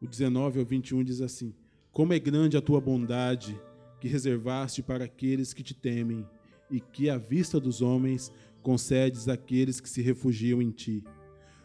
o 0.00 0.06
19 0.06 0.58
ao 0.58 0.64
21 0.64 1.04
diz 1.04 1.20
assim: 1.20 1.54
Como 1.92 2.12
é 2.12 2.18
grande 2.18 2.56
a 2.56 2.62
tua 2.62 2.80
bondade 2.80 3.58
que 4.00 4.08
reservaste 4.08 4.82
para 4.82 5.04
aqueles 5.04 5.52
que 5.52 5.62
te 5.62 5.74
temem, 5.74 6.24
e 6.70 6.80
que 6.80 7.10
à 7.10 7.16
vista 7.16 7.58
dos 7.58 7.82
homens 7.82 8.32
concedes 8.62 9.28
àqueles 9.28 9.80
que 9.80 9.88
se 9.88 10.02
refugiam 10.02 10.60
em 10.60 10.70
ti. 10.70 11.04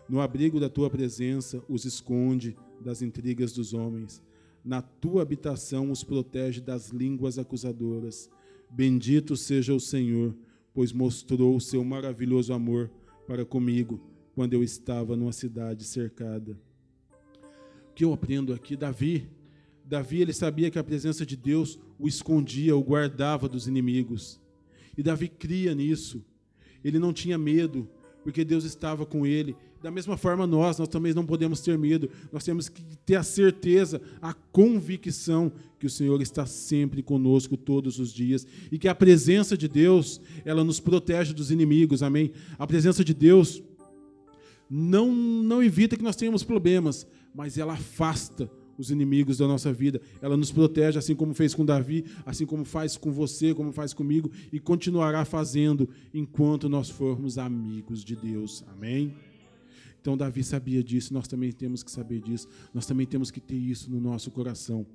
No 0.08 0.20
abrigo 0.20 0.60
da 0.60 0.70
tua 0.70 0.90
presença 0.90 1.64
os 1.68 1.86
esconde 1.86 2.56
das 2.82 3.02
intrigas 3.02 3.54
dos 3.54 3.74
homens. 3.74 4.22
Na 4.64 4.82
tua 4.82 5.22
habitação 5.22 5.92
os 5.92 6.04
protege 6.04 6.62
das 6.62 6.90
línguas 6.90 7.38
acusadoras. 7.38 8.30
Bendito 8.70 9.36
seja 9.36 9.74
o 9.74 9.80
Senhor, 9.80 10.36
pois 10.74 10.92
mostrou 10.92 11.56
o 11.56 11.62
seu 11.62 11.84
maravilhoso 11.84 12.54
amor 12.54 12.90
para 13.28 13.46
comigo 13.46 14.02
quando 14.34 14.54
eu 14.54 14.64
estava 14.64 15.16
numa 15.16 15.32
cidade 15.32 15.84
cercada. 15.84 16.60
O 17.92 17.94
que 17.94 18.04
eu 18.04 18.14
aprendo 18.14 18.54
aqui, 18.54 18.76
Davi, 18.76 19.30
Davi 19.86 20.22
ele 20.22 20.34
sabia 20.34 20.72
que 20.72 20.80
a 20.80 20.84
presença 20.84 21.26
de 21.26 21.36
Deus 21.36 21.80
o 22.00 22.08
escondia, 22.08 22.76
o 22.76 22.84
guardava 22.84 23.48
dos 23.48 23.68
inimigos. 23.68 24.40
E 24.98 25.04
Davi 25.04 25.28
cria 25.28 25.76
nisso. 25.76 26.26
Ele 26.84 27.00
não 27.00 27.14
tinha 27.14 27.38
medo, 27.38 27.90
porque 28.24 28.44
Deus 28.44 28.64
estava 28.64 29.06
com 29.06 29.26
ele. 29.26 29.56
Da 29.84 29.92
mesma 29.92 30.16
forma, 30.16 30.48
nós, 30.48 30.80
nós 30.80 30.88
também 30.88 31.14
não 31.14 31.26
podemos 31.26 31.60
ter 31.60 31.78
medo, 31.78 32.10
nós 32.32 32.46
temos 32.46 32.70
que 32.70 32.82
ter 33.06 33.16
a 33.16 33.24
certeza, 33.24 34.02
a 34.22 34.34
convicção 34.34 35.52
que 35.78 35.86
o 35.86 35.90
Senhor 35.90 36.22
está 36.22 36.46
sempre 36.46 37.04
conosco 37.04 37.58
todos 37.58 38.00
os 38.00 38.14
dias 38.14 38.48
e 38.72 38.80
que 38.80 38.88
a 38.88 38.96
presença 38.96 39.58
de 39.58 39.68
Deus, 39.68 40.22
ela 40.46 40.64
nos 40.64 40.80
protege 40.80 41.34
dos 41.34 41.52
inimigos, 41.52 42.02
amém? 42.02 42.32
A 42.58 42.66
presença 42.66 43.04
de 43.04 43.14
Deus 43.14 43.62
não, 44.70 45.12
não 45.12 45.62
evita 45.62 45.98
que 45.98 46.04
nós 46.04 46.16
tenhamos 46.16 46.46
problemas, 46.46 47.06
mas 47.36 47.58
ela 47.58 47.74
afasta 47.74 48.50
os 48.78 48.90
inimigos 48.90 49.40
da 49.40 49.48
nossa 49.50 49.74
vida. 49.74 50.00
Ela 50.22 50.38
nos 50.38 50.50
protege, 50.50 50.98
assim 50.98 51.14
como 51.14 51.34
fez 51.34 51.54
com 51.54 51.66
Davi, 51.66 52.06
assim 52.26 52.46
como 52.46 52.64
faz 52.64 52.96
com 52.96 53.12
você, 53.12 53.54
como 53.54 53.74
faz 53.74 53.94
comigo, 53.94 54.32
e 54.50 54.62
continuará 54.62 55.26
fazendo 55.26 55.90
enquanto 56.14 56.70
nós 56.70 56.90
formos 56.90 57.38
amigos 57.38 58.02
de 58.02 58.16
Deus. 58.16 58.64
Amém? 58.72 59.14
Então, 60.04 60.18
Davi 60.18 60.44
sabia 60.44 60.84
disso, 60.84 61.14
nós 61.14 61.30
também 61.30 61.50
temos 61.54 61.82
que 61.82 61.90
saber 61.90 62.20
disso, 62.20 62.50
nós 62.74 62.86
também 62.86 63.08
temos 63.08 63.32
que 63.32 63.40
ter 63.40 63.56
isso 63.56 63.90
no 63.90 64.02
nosso 64.02 64.30
coração. 64.32 64.86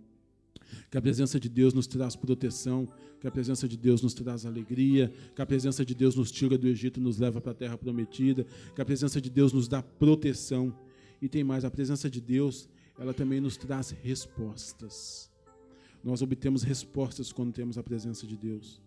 Que 0.90 0.98
a 0.98 1.00
presença 1.00 1.40
de 1.40 1.48
Deus 1.48 1.72
nos 1.72 1.86
traz 1.86 2.14
proteção, 2.14 2.86
que 3.18 3.26
a 3.26 3.30
presença 3.30 3.66
de 3.66 3.74
Deus 3.74 4.02
nos 4.02 4.12
traz 4.12 4.44
alegria, 4.44 5.10
que 5.34 5.40
a 5.40 5.46
presença 5.46 5.82
de 5.82 5.94
Deus 5.94 6.14
nos 6.14 6.30
tira 6.30 6.58
do 6.58 6.68
Egito 6.68 7.00
e 7.00 7.02
nos 7.02 7.16
leva 7.16 7.40
para 7.40 7.52
a 7.52 7.54
terra 7.54 7.78
prometida, 7.78 8.46
que 8.74 8.82
a 8.82 8.84
presença 8.84 9.18
de 9.18 9.30
Deus 9.30 9.50
nos 9.50 9.66
dá 9.66 9.82
proteção. 9.82 10.78
E 11.22 11.26
tem 11.26 11.42
mais, 11.42 11.64
a 11.64 11.70
presença 11.70 12.10
de 12.10 12.20
Deus, 12.20 12.68
ela 12.98 13.14
também 13.14 13.40
nos 13.40 13.56
traz 13.56 13.92
respostas. 14.02 15.30
Nós 16.04 16.20
obtemos 16.20 16.62
respostas 16.62 17.32
quando 17.32 17.50
temos 17.50 17.78
a 17.78 17.82
presença 17.82 18.26
de 18.26 18.36
Deus. 18.36 18.78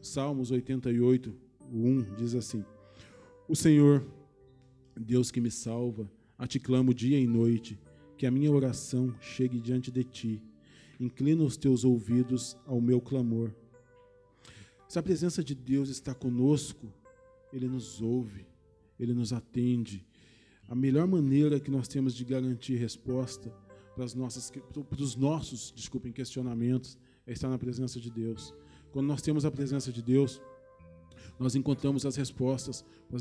Salmos 0.00 0.50
88, 0.50 1.34
1 1.70 2.14
diz 2.16 2.34
assim: 2.34 2.64
O 3.46 3.54
Senhor, 3.54 4.02
Deus 4.98 5.30
que 5.30 5.40
me 5.40 5.50
salva, 5.50 6.10
a 6.38 6.46
ti 6.46 6.58
clamo 6.58 6.94
dia 6.94 7.18
e 7.18 7.26
noite, 7.26 7.78
que 8.16 8.26
a 8.26 8.30
minha 8.30 8.50
oração 8.50 9.14
chegue 9.20 9.60
diante 9.60 9.90
de 9.90 10.04
ti. 10.04 10.42
Inclina 10.98 11.44
os 11.44 11.56
teus 11.56 11.84
ouvidos 11.84 12.56
ao 12.66 12.80
meu 12.80 13.00
clamor. 13.00 13.54
Se 14.88 14.98
a 14.98 15.02
presença 15.02 15.42
de 15.42 15.54
Deus 15.54 15.88
está 15.88 16.14
conosco, 16.14 16.92
Ele 17.52 17.68
nos 17.68 18.00
ouve, 18.00 18.46
Ele 18.98 19.12
nos 19.12 19.32
atende, 19.32 20.06
a 20.68 20.74
melhor 20.74 21.06
maneira 21.06 21.60
que 21.60 21.70
nós 21.70 21.86
temos 21.86 22.14
de 22.14 22.24
garantir 22.24 22.76
resposta 22.76 23.54
para, 23.94 24.04
as 24.04 24.14
nossas, 24.14 24.50
para 24.50 25.02
os 25.02 25.14
nossos 25.14 25.72
desculpem, 25.74 26.12
questionamentos 26.12 26.98
é 27.26 27.32
estar 27.32 27.48
na 27.48 27.58
presença 27.58 28.00
de 28.00 28.10
Deus. 28.10 28.52
Quando 28.92 29.06
nós 29.06 29.22
temos 29.22 29.44
a 29.44 29.50
presença 29.50 29.92
de 29.92 30.02
Deus, 30.02 30.40
nós 31.38 31.54
encontramos 31.54 32.04
as 32.04 32.16
respostas 32.16 32.84
para 33.08 33.18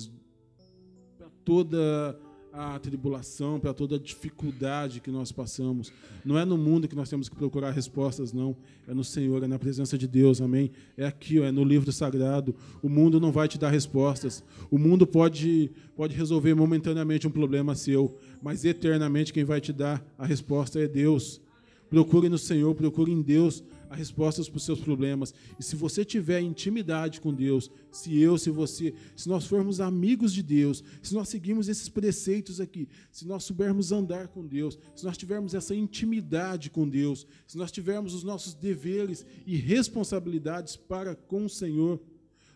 toda 1.45 2.19
a 2.51 2.79
tribulação, 2.79 3.59
para 3.59 3.73
toda 3.73 3.97
a 3.97 3.99
dificuldade 3.99 5.01
que 5.01 5.11
nós 5.11 5.29
passamos. 5.29 5.91
Não 6.23 6.39
é 6.39 6.45
no 6.45 6.57
mundo 6.57 6.87
que 6.87 6.95
nós 6.95 7.09
temos 7.09 7.27
que 7.27 7.35
procurar 7.35 7.71
respostas, 7.71 8.31
não. 8.31 8.55
É 8.87 8.93
no 8.93 9.03
Senhor, 9.03 9.43
é 9.43 9.47
na 9.47 9.59
presença 9.59 9.97
de 9.97 10.07
Deus, 10.07 10.39
amém? 10.39 10.71
É 10.95 11.05
aqui, 11.05 11.41
é 11.41 11.51
no 11.51 11.65
livro 11.65 11.91
sagrado. 11.91 12.55
O 12.81 12.87
mundo 12.87 13.19
não 13.19 13.31
vai 13.31 13.49
te 13.49 13.59
dar 13.59 13.69
respostas. 13.69 14.41
O 14.71 14.77
mundo 14.77 15.05
pode, 15.05 15.69
pode 15.97 16.15
resolver 16.15 16.55
momentaneamente 16.55 17.27
um 17.27 17.31
problema 17.31 17.75
seu, 17.75 18.17
mas 18.41 18.63
eternamente 18.63 19.33
quem 19.33 19.43
vai 19.43 19.59
te 19.59 19.73
dar 19.73 20.03
a 20.17 20.25
resposta 20.25 20.79
é 20.79 20.87
Deus. 20.87 21.41
Procure 21.89 22.29
no 22.29 22.37
Senhor, 22.37 22.73
procure 22.73 23.11
em 23.11 23.21
Deus 23.21 23.63
as 23.89 23.97
respostas 23.97 24.49
para 24.49 24.57
os 24.57 24.63
seus 24.63 24.79
problemas. 24.79 25.33
E 25.59 25.63
se 25.63 25.75
você 25.75 26.03
tiver 26.03 26.39
intimidade 26.41 27.21
com 27.21 27.33
Deus, 27.33 27.69
se 27.91 28.17
eu, 28.19 28.37
se 28.37 28.49
você, 28.49 28.93
se 29.15 29.27
nós 29.27 29.45
formos 29.45 29.79
amigos 29.79 30.33
de 30.33 30.41
Deus, 30.41 30.83
se 31.01 31.13
nós 31.13 31.29
seguirmos 31.29 31.69
esses 31.69 31.89
preceitos 31.89 32.59
aqui, 32.59 32.87
se 33.11 33.27
nós 33.27 33.43
soubermos 33.43 33.91
andar 33.91 34.27
com 34.27 34.45
Deus, 34.45 34.77
se 34.95 35.05
nós 35.05 35.17
tivermos 35.17 35.53
essa 35.53 35.75
intimidade 35.75 36.69
com 36.69 36.87
Deus, 36.87 37.27
se 37.47 37.57
nós 37.57 37.71
tivermos 37.71 38.13
os 38.13 38.23
nossos 38.23 38.53
deveres 38.53 39.25
e 39.45 39.55
responsabilidades 39.55 40.75
para 40.75 41.15
com 41.15 41.45
o 41.45 41.49
Senhor, 41.49 41.99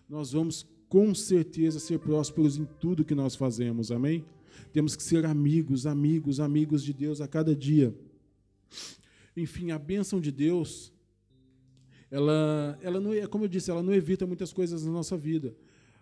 nós 0.08 0.32
vamos 0.32 0.66
com 0.88 1.14
certeza 1.14 1.80
ser 1.80 2.00
prósperos 2.00 2.58
em 2.58 2.66
tudo 2.80 3.06
que 3.06 3.14
nós 3.14 3.36
fazemos. 3.36 3.92
Amém? 3.92 4.26
Temos 4.74 4.96
que 4.96 5.04
ser 5.04 5.26
amigos, 5.26 5.86
amigos, 5.86 6.40
amigos 6.40 6.84
de 6.84 6.94
Deus 6.94 7.22
a 7.22 7.28
cada 7.28 7.56
dia. 7.56 7.96
Enfim, 9.38 9.72
a 9.72 9.80
bênção 9.80 10.20
de 10.20 10.32
Deus 10.32 10.92
ela, 12.12 12.78
ela 12.82 13.00
não, 13.00 13.14
é 13.14 13.28
como 13.28 13.44
eu 13.44 13.48
disse, 13.48 13.70
ela 13.70 13.84
não 13.84 13.94
evita 13.94 14.26
muitas 14.26 14.52
coisas 14.52 14.84
na 14.84 14.92
nossa 14.92 15.16
vida, 15.18 15.56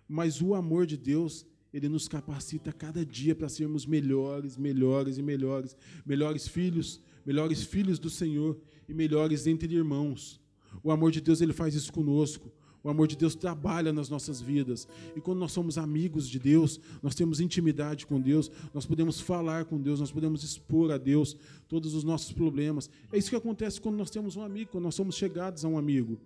mas 0.08 0.42
o 0.42 0.54
amor 0.54 0.86
de 0.86 0.98
Deus, 0.98 1.46
ele 1.74 1.90
nos 1.90 2.08
capacita 2.08 2.72
cada 2.72 3.06
dia 3.06 3.36
para 3.36 3.50
sermos 3.50 3.86
melhores, 3.86 4.58
melhores 4.58 5.18
e 5.18 5.22
melhores, 5.22 5.76
melhores 6.06 6.48
filhos, 6.48 7.02
melhores 7.26 7.64
filhos 7.64 8.00
do 8.00 8.10
Senhor 8.10 8.58
e 8.88 8.94
melhores 8.94 9.46
entre 9.48 9.76
irmãos. 9.76 10.40
O 10.82 10.92
amor 10.92 11.12
de 11.12 11.20
Deus, 11.20 11.42
ele 11.42 11.54
faz 11.54 11.76
isso 11.76 11.92
conosco. 11.92 12.52
O 12.88 12.90
amor 12.90 13.06
de 13.06 13.18
Deus 13.18 13.36
trabalha 13.36 13.92
nas 13.92 14.08
nossas 14.08 14.40
vidas. 14.40 14.88
E 15.14 15.20
quando 15.20 15.40
nós 15.40 15.52
somos 15.52 15.78
amigos 15.78 16.30
de 16.30 16.40
Deus, 16.40 16.80
nós 17.04 17.14
temos 17.14 17.42
intimidade 17.42 18.08
com 18.08 18.18
Deus, 18.18 18.50
nós 18.74 18.86
podemos 18.86 19.20
falar 19.20 19.66
com 19.66 19.78
Deus, 19.78 20.00
nós 20.00 20.10
podemos 20.10 20.42
expor 20.42 20.90
a 20.94 20.98
Deus 20.98 21.36
todos 21.68 21.94
os 21.94 22.06
nossos 22.06 22.32
problemas. 22.32 22.90
É 23.12 23.18
isso 23.18 23.30
que 23.30 23.36
acontece 23.36 23.82
quando 23.82 23.98
nós 23.98 24.10
temos 24.10 24.38
um 24.38 24.42
amigo, 24.42 24.72
quando 24.72 24.86
nós 24.86 24.96
somos 24.96 25.16
chegados 25.16 25.66
a 25.66 25.68
um 25.68 25.78
amigo. 25.78 26.18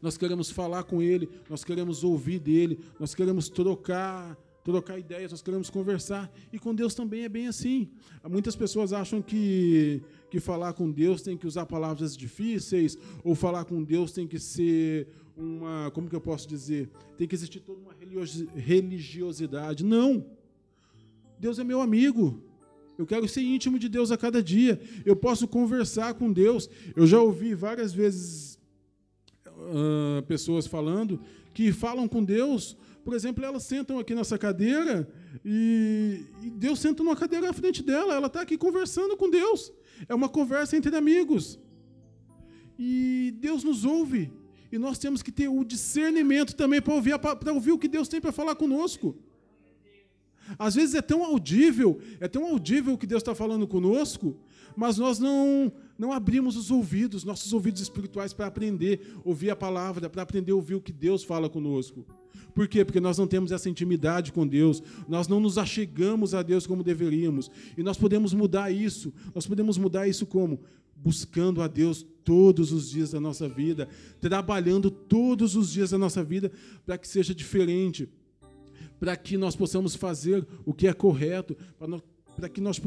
Nós 0.00 0.16
queremos 0.16 0.48
falar 0.48 0.84
com 0.84 1.02
ele, 1.02 1.28
nós 1.50 1.64
queremos 1.64 2.04
ouvir 2.04 2.38
dele, 2.38 2.78
nós 3.00 3.12
queremos 3.12 3.48
trocar 3.48 4.38
trocar 4.62 4.98
ideias, 4.98 5.30
nós 5.30 5.42
queremos 5.42 5.68
conversar. 5.68 6.32
E 6.50 6.58
com 6.58 6.74
Deus 6.74 6.94
também 6.94 7.24
é 7.24 7.28
bem 7.28 7.48
assim. 7.48 7.90
Muitas 8.26 8.56
pessoas 8.56 8.94
acham 8.94 9.20
que, 9.20 10.00
que 10.30 10.40
falar 10.40 10.72
com 10.72 10.90
Deus 10.90 11.20
tem 11.20 11.36
que 11.36 11.46
usar 11.46 11.66
palavras 11.66 12.16
difíceis, 12.16 12.96
ou 13.22 13.34
falar 13.34 13.66
com 13.66 13.84
Deus 13.84 14.12
tem 14.12 14.26
que 14.26 14.38
ser 14.38 15.06
uma, 15.36 15.90
como 15.92 16.08
que 16.08 16.14
eu 16.14 16.20
posso 16.20 16.48
dizer? 16.48 16.90
Tem 17.16 17.26
que 17.26 17.34
existir 17.34 17.60
toda 17.60 17.80
uma 17.80 17.94
religiosidade. 18.54 19.84
Não. 19.84 20.24
Deus 21.38 21.58
é 21.58 21.64
meu 21.64 21.80
amigo. 21.80 22.42
Eu 22.96 23.06
quero 23.06 23.28
ser 23.28 23.42
íntimo 23.42 23.78
de 23.78 23.88
Deus 23.88 24.12
a 24.12 24.16
cada 24.16 24.42
dia. 24.42 24.80
Eu 25.04 25.16
posso 25.16 25.48
conversar 25.48 26.14
com 26.14 26.32
Deus. 26.32 26.70
Eu 26.94 27.06
já 27.06 27.20
ouvi 27.20 27.54
várias 27.54 27.92
vezes 27.92 28.58
uh, 29.48 30.22
pessoas 30.22 30.66
falando 30.66 31.20
que 31.52 31.72
falam 31.72 32.06
com 32.06 32.22
Deus. 32.22 32.76
Por 33.04 33.14
exemplo, 33.14 33.44
elas 33.44 33.64
sentam 33.64 33.98
aqui 33.98 34.14
nessa 34.14 34.38
cadeira 34.38 35.08
e, 35.44 36.24
e 36.42 36.50
Deus 36.50 36.78
senta 36.78 37.02
numa 37.02 37.16
cadeira 37.16 37.50
à 37.50 37.52
frente 37.52 37.82
dela. 37.82 38.14
Ela 38.14 38.28
está 38.28 38.40
aqui 38.40 38.56
conversando 38.56 39.16
com 39.16 39.28
Deus. 39.28 39.72
É 40.08 40.14
uma 40.14 40.28
conversa 40.28 40.76
entre 40.76 40.94
amigos. 40.96 41.58
E 42.78 43.34
Deus 43.40 43.64
nos 43.64 43.84
ouve. 43.84 44.32
E 44.74 44.78
nós 44.78 44.98
temos 44.98 45.22
que 45.22 45.30
ter 45.30 45.46
o 45.46 45.62
discernimento 45.62 46.52
também 46.56 46.82
para 46.82 46.92
ouvir, 46.92 47.14
ouvir 47.54 47.70
o 47.70 47.78
que 47.78 47.86
Deus 47.86 48.08
tem 48.08 48.20
para 48.20 48.32
falar 48.32 48.56
conosco. 48.56 49.14
Às 50.58 50.74
vezes 50.74 50.96
é 50.96 51.00
tão 51.00 51.24
audível, 51.24 52.00
é 52.18 52.26
tão 52.26 52.44
audível 52.44 52.94
o 52.94 52.98
que 52.98 53.06
Deus 53.06 53.22
está 53.22 53.36
falando 53.36 53.68
conosco, 53.68 54.36
mas 54.76 54.98
nós 54.98 55.20
não, 55.20 55.72
não 55.96 56.12
abrimos 56.12 56.56
os 56.56 56.72
ouvidos, 56.72 57.22
nossos 57.22 57.52
ouvidos 57.52 57.80
espirituais 57.80 58.32
para 58.32 58.48
aprender, 58.48 59.14
ouvir 59.24 59.50
a 59.50 59.54
palavra, 59.54 60.10
para 60.10 60.22
aprender 60.22 60.50
a 60.50 60.56
ouvir 60.56 60.74
o 60.74 60.80
que 60.80 60.92
Deus 60.92 61.22
fala 61.22 61.48
conosco. 61.48 62.04
Por 62.52 62.66
quê? 62.66 62.84
Porque 62.84 62.98
nós 62.98 63.16
não 63.16 63.28
temos 63.28 63.52
essa 63.52 63.70
intimidade 63.70 64.32
com 64.32 64.44
Deus, 64.44 64.82
nós 65.08 65.28
não 65.28 65.38
nos 65.38 65.56
achegamos 65.56 66.34
a 66.34 66.42
Deus 66.42 66.66
como 66.66 66.82
deveríamos. 66.82 67.48
E 67.78 67.82
nós 67.84 67.96
podemos 67.96 68.34
mudar 68.34 68.72
isso. 68.72 69.14
Nós 69.32 69.46
podemos 69.46 69.78
mudar 69.78 70.08
isso 70.08 70.26
como? 70.26 70.58
Buscando 71.04 71.60
a 71.60 71.68
Deus 71.68 72.04
todos 72.24 72.72
os 72.72 72.90
dias 72.90 73.10
da 73.10 73.20
nossa 73.20 73.48
vida, 73.48 73.88
trabalhando 74.20 74.90
todos 74.90 75.54
os 75.54 75.70
dias 75.70 75.90
da 75.90 75.98
nossa 75.98 76.24
vida 76.24 76.50
para 76.86 76.96
que 76.96 77.06
seja 77.06 77.34
diferente, 77.34 78.08
para 78.98 79.14
que 79.16 79.36
nós 79.36 79.54
possamos 79.54 79.94
fazer 79.94 80.46
o 80.64 80.72
que 80.72 80.88
é 80.88 80.94
correto, 80.94 81.54
para 82.36 82.48
que 82.48 82.60
nós 82.60 82.80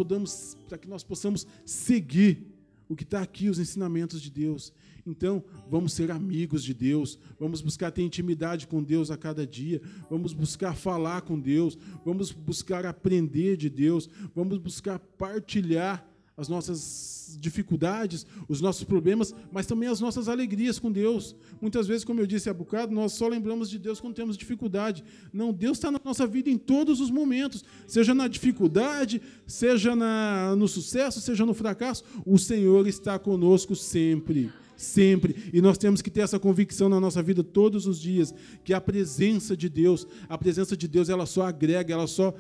para 0.68 0.78
que 0.78 0.88
nós 0.88 1.04
possamos 1.04 1.46
seguir 1.64 2.58
o 2.90 2.96
que 2.96 3.04
está 3.04 3.22
aqui, 3.22 3.50
os 3.50 3.60
ensinamentos 3.60 4.22
de 4.22 4.32
Deus. 4.32 4.74
Então, 5.06 5.44
vamos 5.70 5.94
ser 5.94 6.12
amigos 6.12 6.64
de 6.64 6.74
Deus, 6.74 7.18
vamos 7.40 7.62
buscar 7.62 7.92
ter 7.92 8.02
intimidade 8.02 8.68
com 8.68 8.84
Deus 8.84 9.10
a 9.10 9.18
cada 9.18 9.48
dia, 9.48 9.82
vamos 10.10 10.34
buscar 10.34 10.76
falar 10.76 11.22
com 11.22 11.40
Deus, 11.40 11.78
vamos 12.04 12.32
buscar 12.32 12.86
aprender 12.86 13.56
de 13.56 13.70
Deus, 13.70 14.10
vamos 14.36 14.58
buscar 14.58 15.00
partilhar 15.00 16.06
as 16.38 16.48
nossas 16.48 17.36
dificuldades, 17.40 18.26
os 18.48 18.62
nossos 18.62 18.84
problemas, 18.84 19.34
mas 19.52 19.66
também 19.66 19.90
as 19.90 20.00
nossas 20.00 20.30
alegrias 20.30 20.78
com 20.78 20.92
Deus. 20.92 21.36
Muitas 21.60 21.88
vezes, 21.88 22.06
como 22.06 22.22
eu 22.22 22.28
disse 22.28 22.48
há 22.48 22.54
bocado, 22.54 22.94
nós 22.94 23.14
só 23.14 23.28
lembramos 23.28 23.72
de 23.72 23.80
Deus 23.80 24.00
quando 24.00 24.14
temos 24.14 24.38
dificuldade. 24.38 25.04
Não, 25.34 25.52
Deus 25.52 25.80
está 25.80 25.90
na 25.90 26.00
nossa 26.06 26.28
vida 26.28 26.48
em 26.48 26.58
todos 26.58 27.02
os 27.02 27.10
momentos, 27.10 27.66
seja 27.88 28.14
na 28.14 28.28
dificuldade, 28.28 29.20
seja 29.48 29.96
na, 29.96 30.56
no 30.56 30.68
sucesso, 30.68 31.20
seja 31.20 31.44
no 31.44 31.56
fracasso, 31.56 32.04
o 32.24 32.38
Senhor 32.38 32.88
está 32.88 33.18
conosco 33.18 33.76
sempre 33.76 34.52
sempre. 34.78 35.50
E 35.52 35.60
nós 35.60 35.76
temos 35.76 36.04
que 36.04 36.12
ter 36.12 36.22
essa 36.22 36.38
convicção 36.38 36.88
na 36.88 37.00
nossa 37.00 37.24
vida 37.24 37.44
todos 37.44 37.88
os 37.88 38.00
dias, 38.00 38.32
que 38.64 38.76
a 38.76 38.80
presença 38.80 39.58
de 39.58 39.68
Deus, 39.68 40.06
a 40.30 40.38
presença 40.38 40.78
de 40.78 40.88
Deus, 40.88 41.10
ela 41.10 41.26
só 41.26 41.48
agrega, 41.48 41.96
ela 41.96 42.06
só 42.06 42.32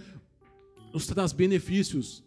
nos 0.93 1.07
traz 1.07 1.33
benefícios. 1.33 2.26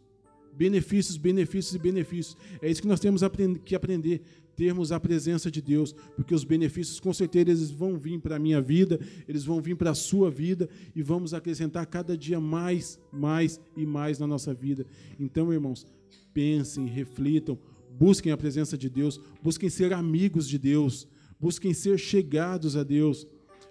Benefícios, 0.57 1.17
benefícios 1.17 1.75
e 1.75 1.79
benefícios. 1.79 2.37
É 2.61 2.71
isso 2.71 2.83
que 2.83 2.89
nós 2.89 3.01
temos 3.01 3.23
que 3.65 3.75
aprender, 3.75 4.23
termos 4.57 4.93
a 4.93 5.01
presença 5.01 5.51
de 5.51 5.63
Deus, 5.63 5.95
porque 6.15 6.35
os 6.35 6.45
benefícios 6.45 7.01
com 7.01 7.15
certeza 7.15 7.49
eles 7.49 7.71
vão 7.71 7.97
vir 7.97 8.21
para 8.21 8.37
a 8.37 8.39
minha 8.39 8.61
vida, 8.61 9.01
eles 9.27 9.45
vão 9.45 9.61
vir 9.61 9.75
para 9.75 9.91
a 9.91 9.95
sua 9.95 10.31
vida 10.31 10.69
e 10.95 11.03
vamos 11.03 11.33
acrescentar 11.33 11.87
cada 11.87 12.17
dia 12.17 12.39
mais, 12.39 13.01
mais 13.11 13.59
e 13.77 13.87
mais 13.87 14.19
na 14.19 14.27
nossa 14.27 14.53
vida. 14.53 14.85
Então, 15.19 15.51
irmãos, 15.53 15.87
pensem, 16.35 16.87
reflitam, 16.87 17.59
busquem 17.99 18.33
a 18.33 18.37
presença 18.37 18.77
de 18.77 18.91
Deus, 18.91 19.19
busquem 19.43 19.71
ser 19.71 19.95
amigos 19.95 20.47
de 20.47 20.59
Deus, 20.59 21.09
busquem 21.41 21.73
ser 21.73 21.99
chegados 21.99 22.77
a 22.77 22.83
Deus, 22.83 23.27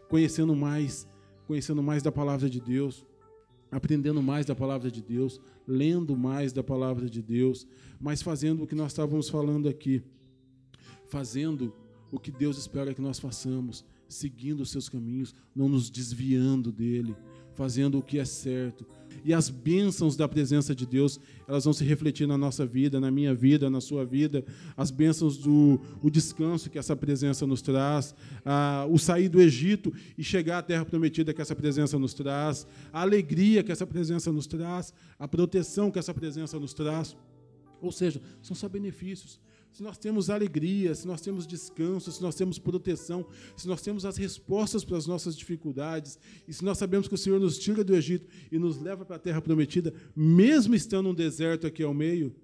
conhecendo 0.09 0.55
mais, 0.55 1.07
conhecendo 1.45 1.83
mais 1.83 2.01
da 2.01 2.11
palavra 2.11 2.49
de 2.49 2.59
Deus 2.59 3.05
aprendendo 3.71 4.21
mais 4.21 4.45
da 4.45 4.55
palavra 4.55 4.89
de 4.89 5.01
Deus, 5.01 5.39
lendo 5.67 6.17
mais 6.17 6.51
da 6.51 6.63
palavra 6.63 7.10
de 7.10 7.21
Deus, 7.21 7.67
mas 7.99 8.21
fazendo 8.21 8.63
o 8.63 8.67
que 8.67 8.75
nós 8.75 8.91
estávamos 8.91 9.29
falando 9.29 9.69
aqui, 9.69 10.01
fazendo 11.08 11.73
o 12.12 12.19
que 12.19 12.32
Deus 12.32 12.58
espera 12.58 12.93
que 12.93 13.01
nós 13.01 13.19
façamos, 13.19 13.86
seguindo 14.08 14.62
os 14.62 14.71
seus 14.71 14.89
caminhos, 14.89 15.36
não 15.55 15.69
nos 15.69 15.89
desviando 15.89 16.71
dele, 16.71 17.15
fazendo 17.53 17.99
o 17.99 18.01
que 18.01 18.17
é 18.17 18.25
certo, 18.25 18.86
e 19.23 19.33
as 19.33 19.49
bênçãos 19.49 20.15
da 20.15 20.27
presença 20.27 20.73
de 20.75 20.85
Deus, 20.85 21.19
elas 21.47 21.63
vão 21.63 21.73
se 21.73 21.83
refletir 21.83 22.27
na 22.27 22.37
nossa 22.37 22.65
vida, 22.65 22.99
na 22.99 23.11
minha 23.11 23.33
vida, 23.33 23.69
na 23.69 23.81
sua 23.81 24.05
vida. 24.05 24.43
As 24.75 24.91
bênçãos 24.91 25.37
do 25.37 25.79
o 26.01 26.09
descanso 26.09 26.69
que 26.69 26.77
essa 26.77 26.95
presença 26.95 27.45
nos 27.45 27.61
traz, 27.61 28.15
a, 28.45 28.85
o 28.89 28.97
sair 28.97 29.29
do 29.29 29.41
Egito 29.41 29.93
e 30.17 30.23
chegar 30.23 30.59
à 30.59 30.61
terra 30.61 30.85
prometida 30.85 31.33
que 31.33 31.41
essa 31.41 31.55
presença 31.55 31.97
nos 31.97 32.13
traz, 32.13 32.67
a 32.91 33.01
alegria 33.01 33.63
que 33.63 33.71
essa 33.71 33.85
presença 33.85 34.31
nos 34.31 34.47
traz, 34.47 34.93
a 35.17 35.27
proteção 35.27 35.91
que 35.91 35.99
essa 35.99 36.13
presença 36.13 36.59
nos 36.59 36.73
traz. 36.73 37.15
Ou 37.81 37.91
seja, 37.91 38.21
são 38.41 38.55
só 38.55 38.67
benefícios 38.67 39.39
se 39.71 39.84
nós 39.84 39.97
temos 39.97 40.29
alegria, 40.29 40.93
se 40.95 41.08
nós 41.08 41.21
temos 41.21 41.45
descanso, 41.45 42.12
se 42.12 42.21
nós 42.21 42.36
temos 42.36 42.60
proteção, 42.60 43.25
se 43.55 43.67
nós 43.67 43.82
temos 43.82 44.05
as 44.05 44.17
respostas 44.17 44.84
para 44.84 44.97
as 44.97 45.05
nossas 45.05 45.38
dificuldades, 45.38 46.19
e 46.47 46.53
se 46.53 46.65
nós 46.65 46.77
sabemos 46.77 47.08
que 47.08 47.15
o 47.15 47.17
Senhor 47.17 47.39
nos 47.39 47.58
tira 47.58 47.84
do 47.84 47.95
Egito 47.95 48.27
e 48.51 48.58
nos 48.58 48.79
leva 48.82 49.05
para 49.05 49.15
a 49.15 49.19
terra 49.19 49.41
prometida, 49.41 49.93
mesmo 50.15 50.75
estando 50.75 51.10
um 51.10 51.13
deserto 51.13 51.67
aqui 51.67 51.84
ao 51.84 51.93
meio, 51.93 52.36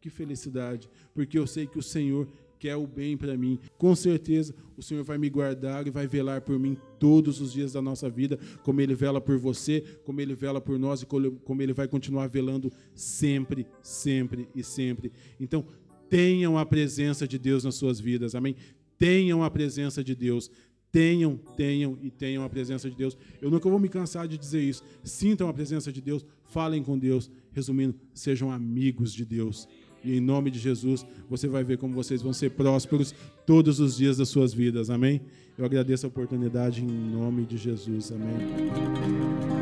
que 0.00 0.10
felicidade, 0.10 0.88
porque 1.14 1.38
eu 1.38 1.46
sei 1.46 1.66
que 1.66 1.78
o 1.78 1.82
Senhor 1.82 2.28
quer 2.58 2.76
o 2.76 2.86
bem 2.86 3.16
para 3.16 3.36
mim. 3.36 3.58
Com 3.76 3.94
certeza, 3.96 4.54
o 4.76 4.82
Senhor 4.82 5.02
vai 5.02 5.18
me 5.18 5.28
guardar 5.28 5.86
e 5.86 5.90
vai 5.90 6.06
velar 6.06 6.42
por 6.42 6.56
mim 6.58 6.76
todos 6.98 7.40
os 7.40 7.52
dias 7.52 7.72
da 7.72 7.82
nossa 7.82 8.08
vida, 8.08 8.38
como 8.62 8.80
Ele 8.80 8.94
vela 8.94 9.20
por 9.20 9.36
você, 9.36 9.80
como 10.04 10.20
Ele 10.20 10.32
vela 10.32 10.60
por 10.60 10.78
nós 10.78 11.02
e 11.02 11.06
como 11.06 11.60
Ele 11.60 11.72
vai 11.72 11.88
continuar 11.88 12.28
velando 12.28 12.72
sempre, 12.94 13.66
sempre 13.82 14.48
e 14.54 14.62
sempre. 14.62 15.10
Então, 15.40 15.64
tenham 16.12 16.58
a 16.58 16.66
presença 16.66 17.26
de 17.26 17.38
Deus 17.38 17.64
nas 17.64 17.74
suas 17.74 17.98
vidas, 17.98 18.34
amém? 18.34 18.54
Tenham 18.98 19.42
a 19.42 19.50
presença 19.50 20.04
de 20.04 20.14
Deus, 20.14 20.50
tenham, 20.92 21.40
tenham 21.56 21.96
e 22.02 22.10
tenham 22.10 22.44
a 22.44 22.50
presença 22.50 22.90
de 22.90 22.94
Deus. 22.94 23.16
Eu 23.40 23.50
nunca 23.50 23.66
vou 23.66 23.78
me 23.78 23.88
cansar 23.88 24.28
de 24.28 24.36
dizer 24.36 24.60
isso. 24.60 24.84
Sintam 25.02 25.48
a 25.48 25.54
presença 25.54 25.90
de 25.90 26.02
Deus, 26.02 26.22
falem 26.44 26.82
com 26.82 26.98
Deus. 26.98 27.30
Resumindo, 27.50 27.94
sejam 28.12 28.52
amigos 28.52 29.14
de 29.14 29.24
Deus. 29.24 29.66
E 30.04 30.18
em 30.18 30.20
nome 30.20 30.50
de 30.50 30.58
Jesus, 30.58 31.06
você 31.30 31.48
vai 31.48 31.64
ver 31.64 31.78
como 31.78 31.94
vocês 31.94 32.20
vão 32.20 32.34
ser 32.34 32.50
prósperos 32.50 33.14
todos 33.46 33.80
os 33.80 33.96
dias 33.96 34.18
das 34.18 34.28
suas 34.28 34.52
vidas. 34.52 34.90
Amém? 34.90 35.22
Eu 35.56 35.64
agradeço 35.64 36.04
a 36.04 36.10
oportunidade 36.10 36.82
em 36.82 36.86
nome 36.86 37.46
de 37.46 37.56
Jesus. 37.56 38.12
Amém. 38.12 39.61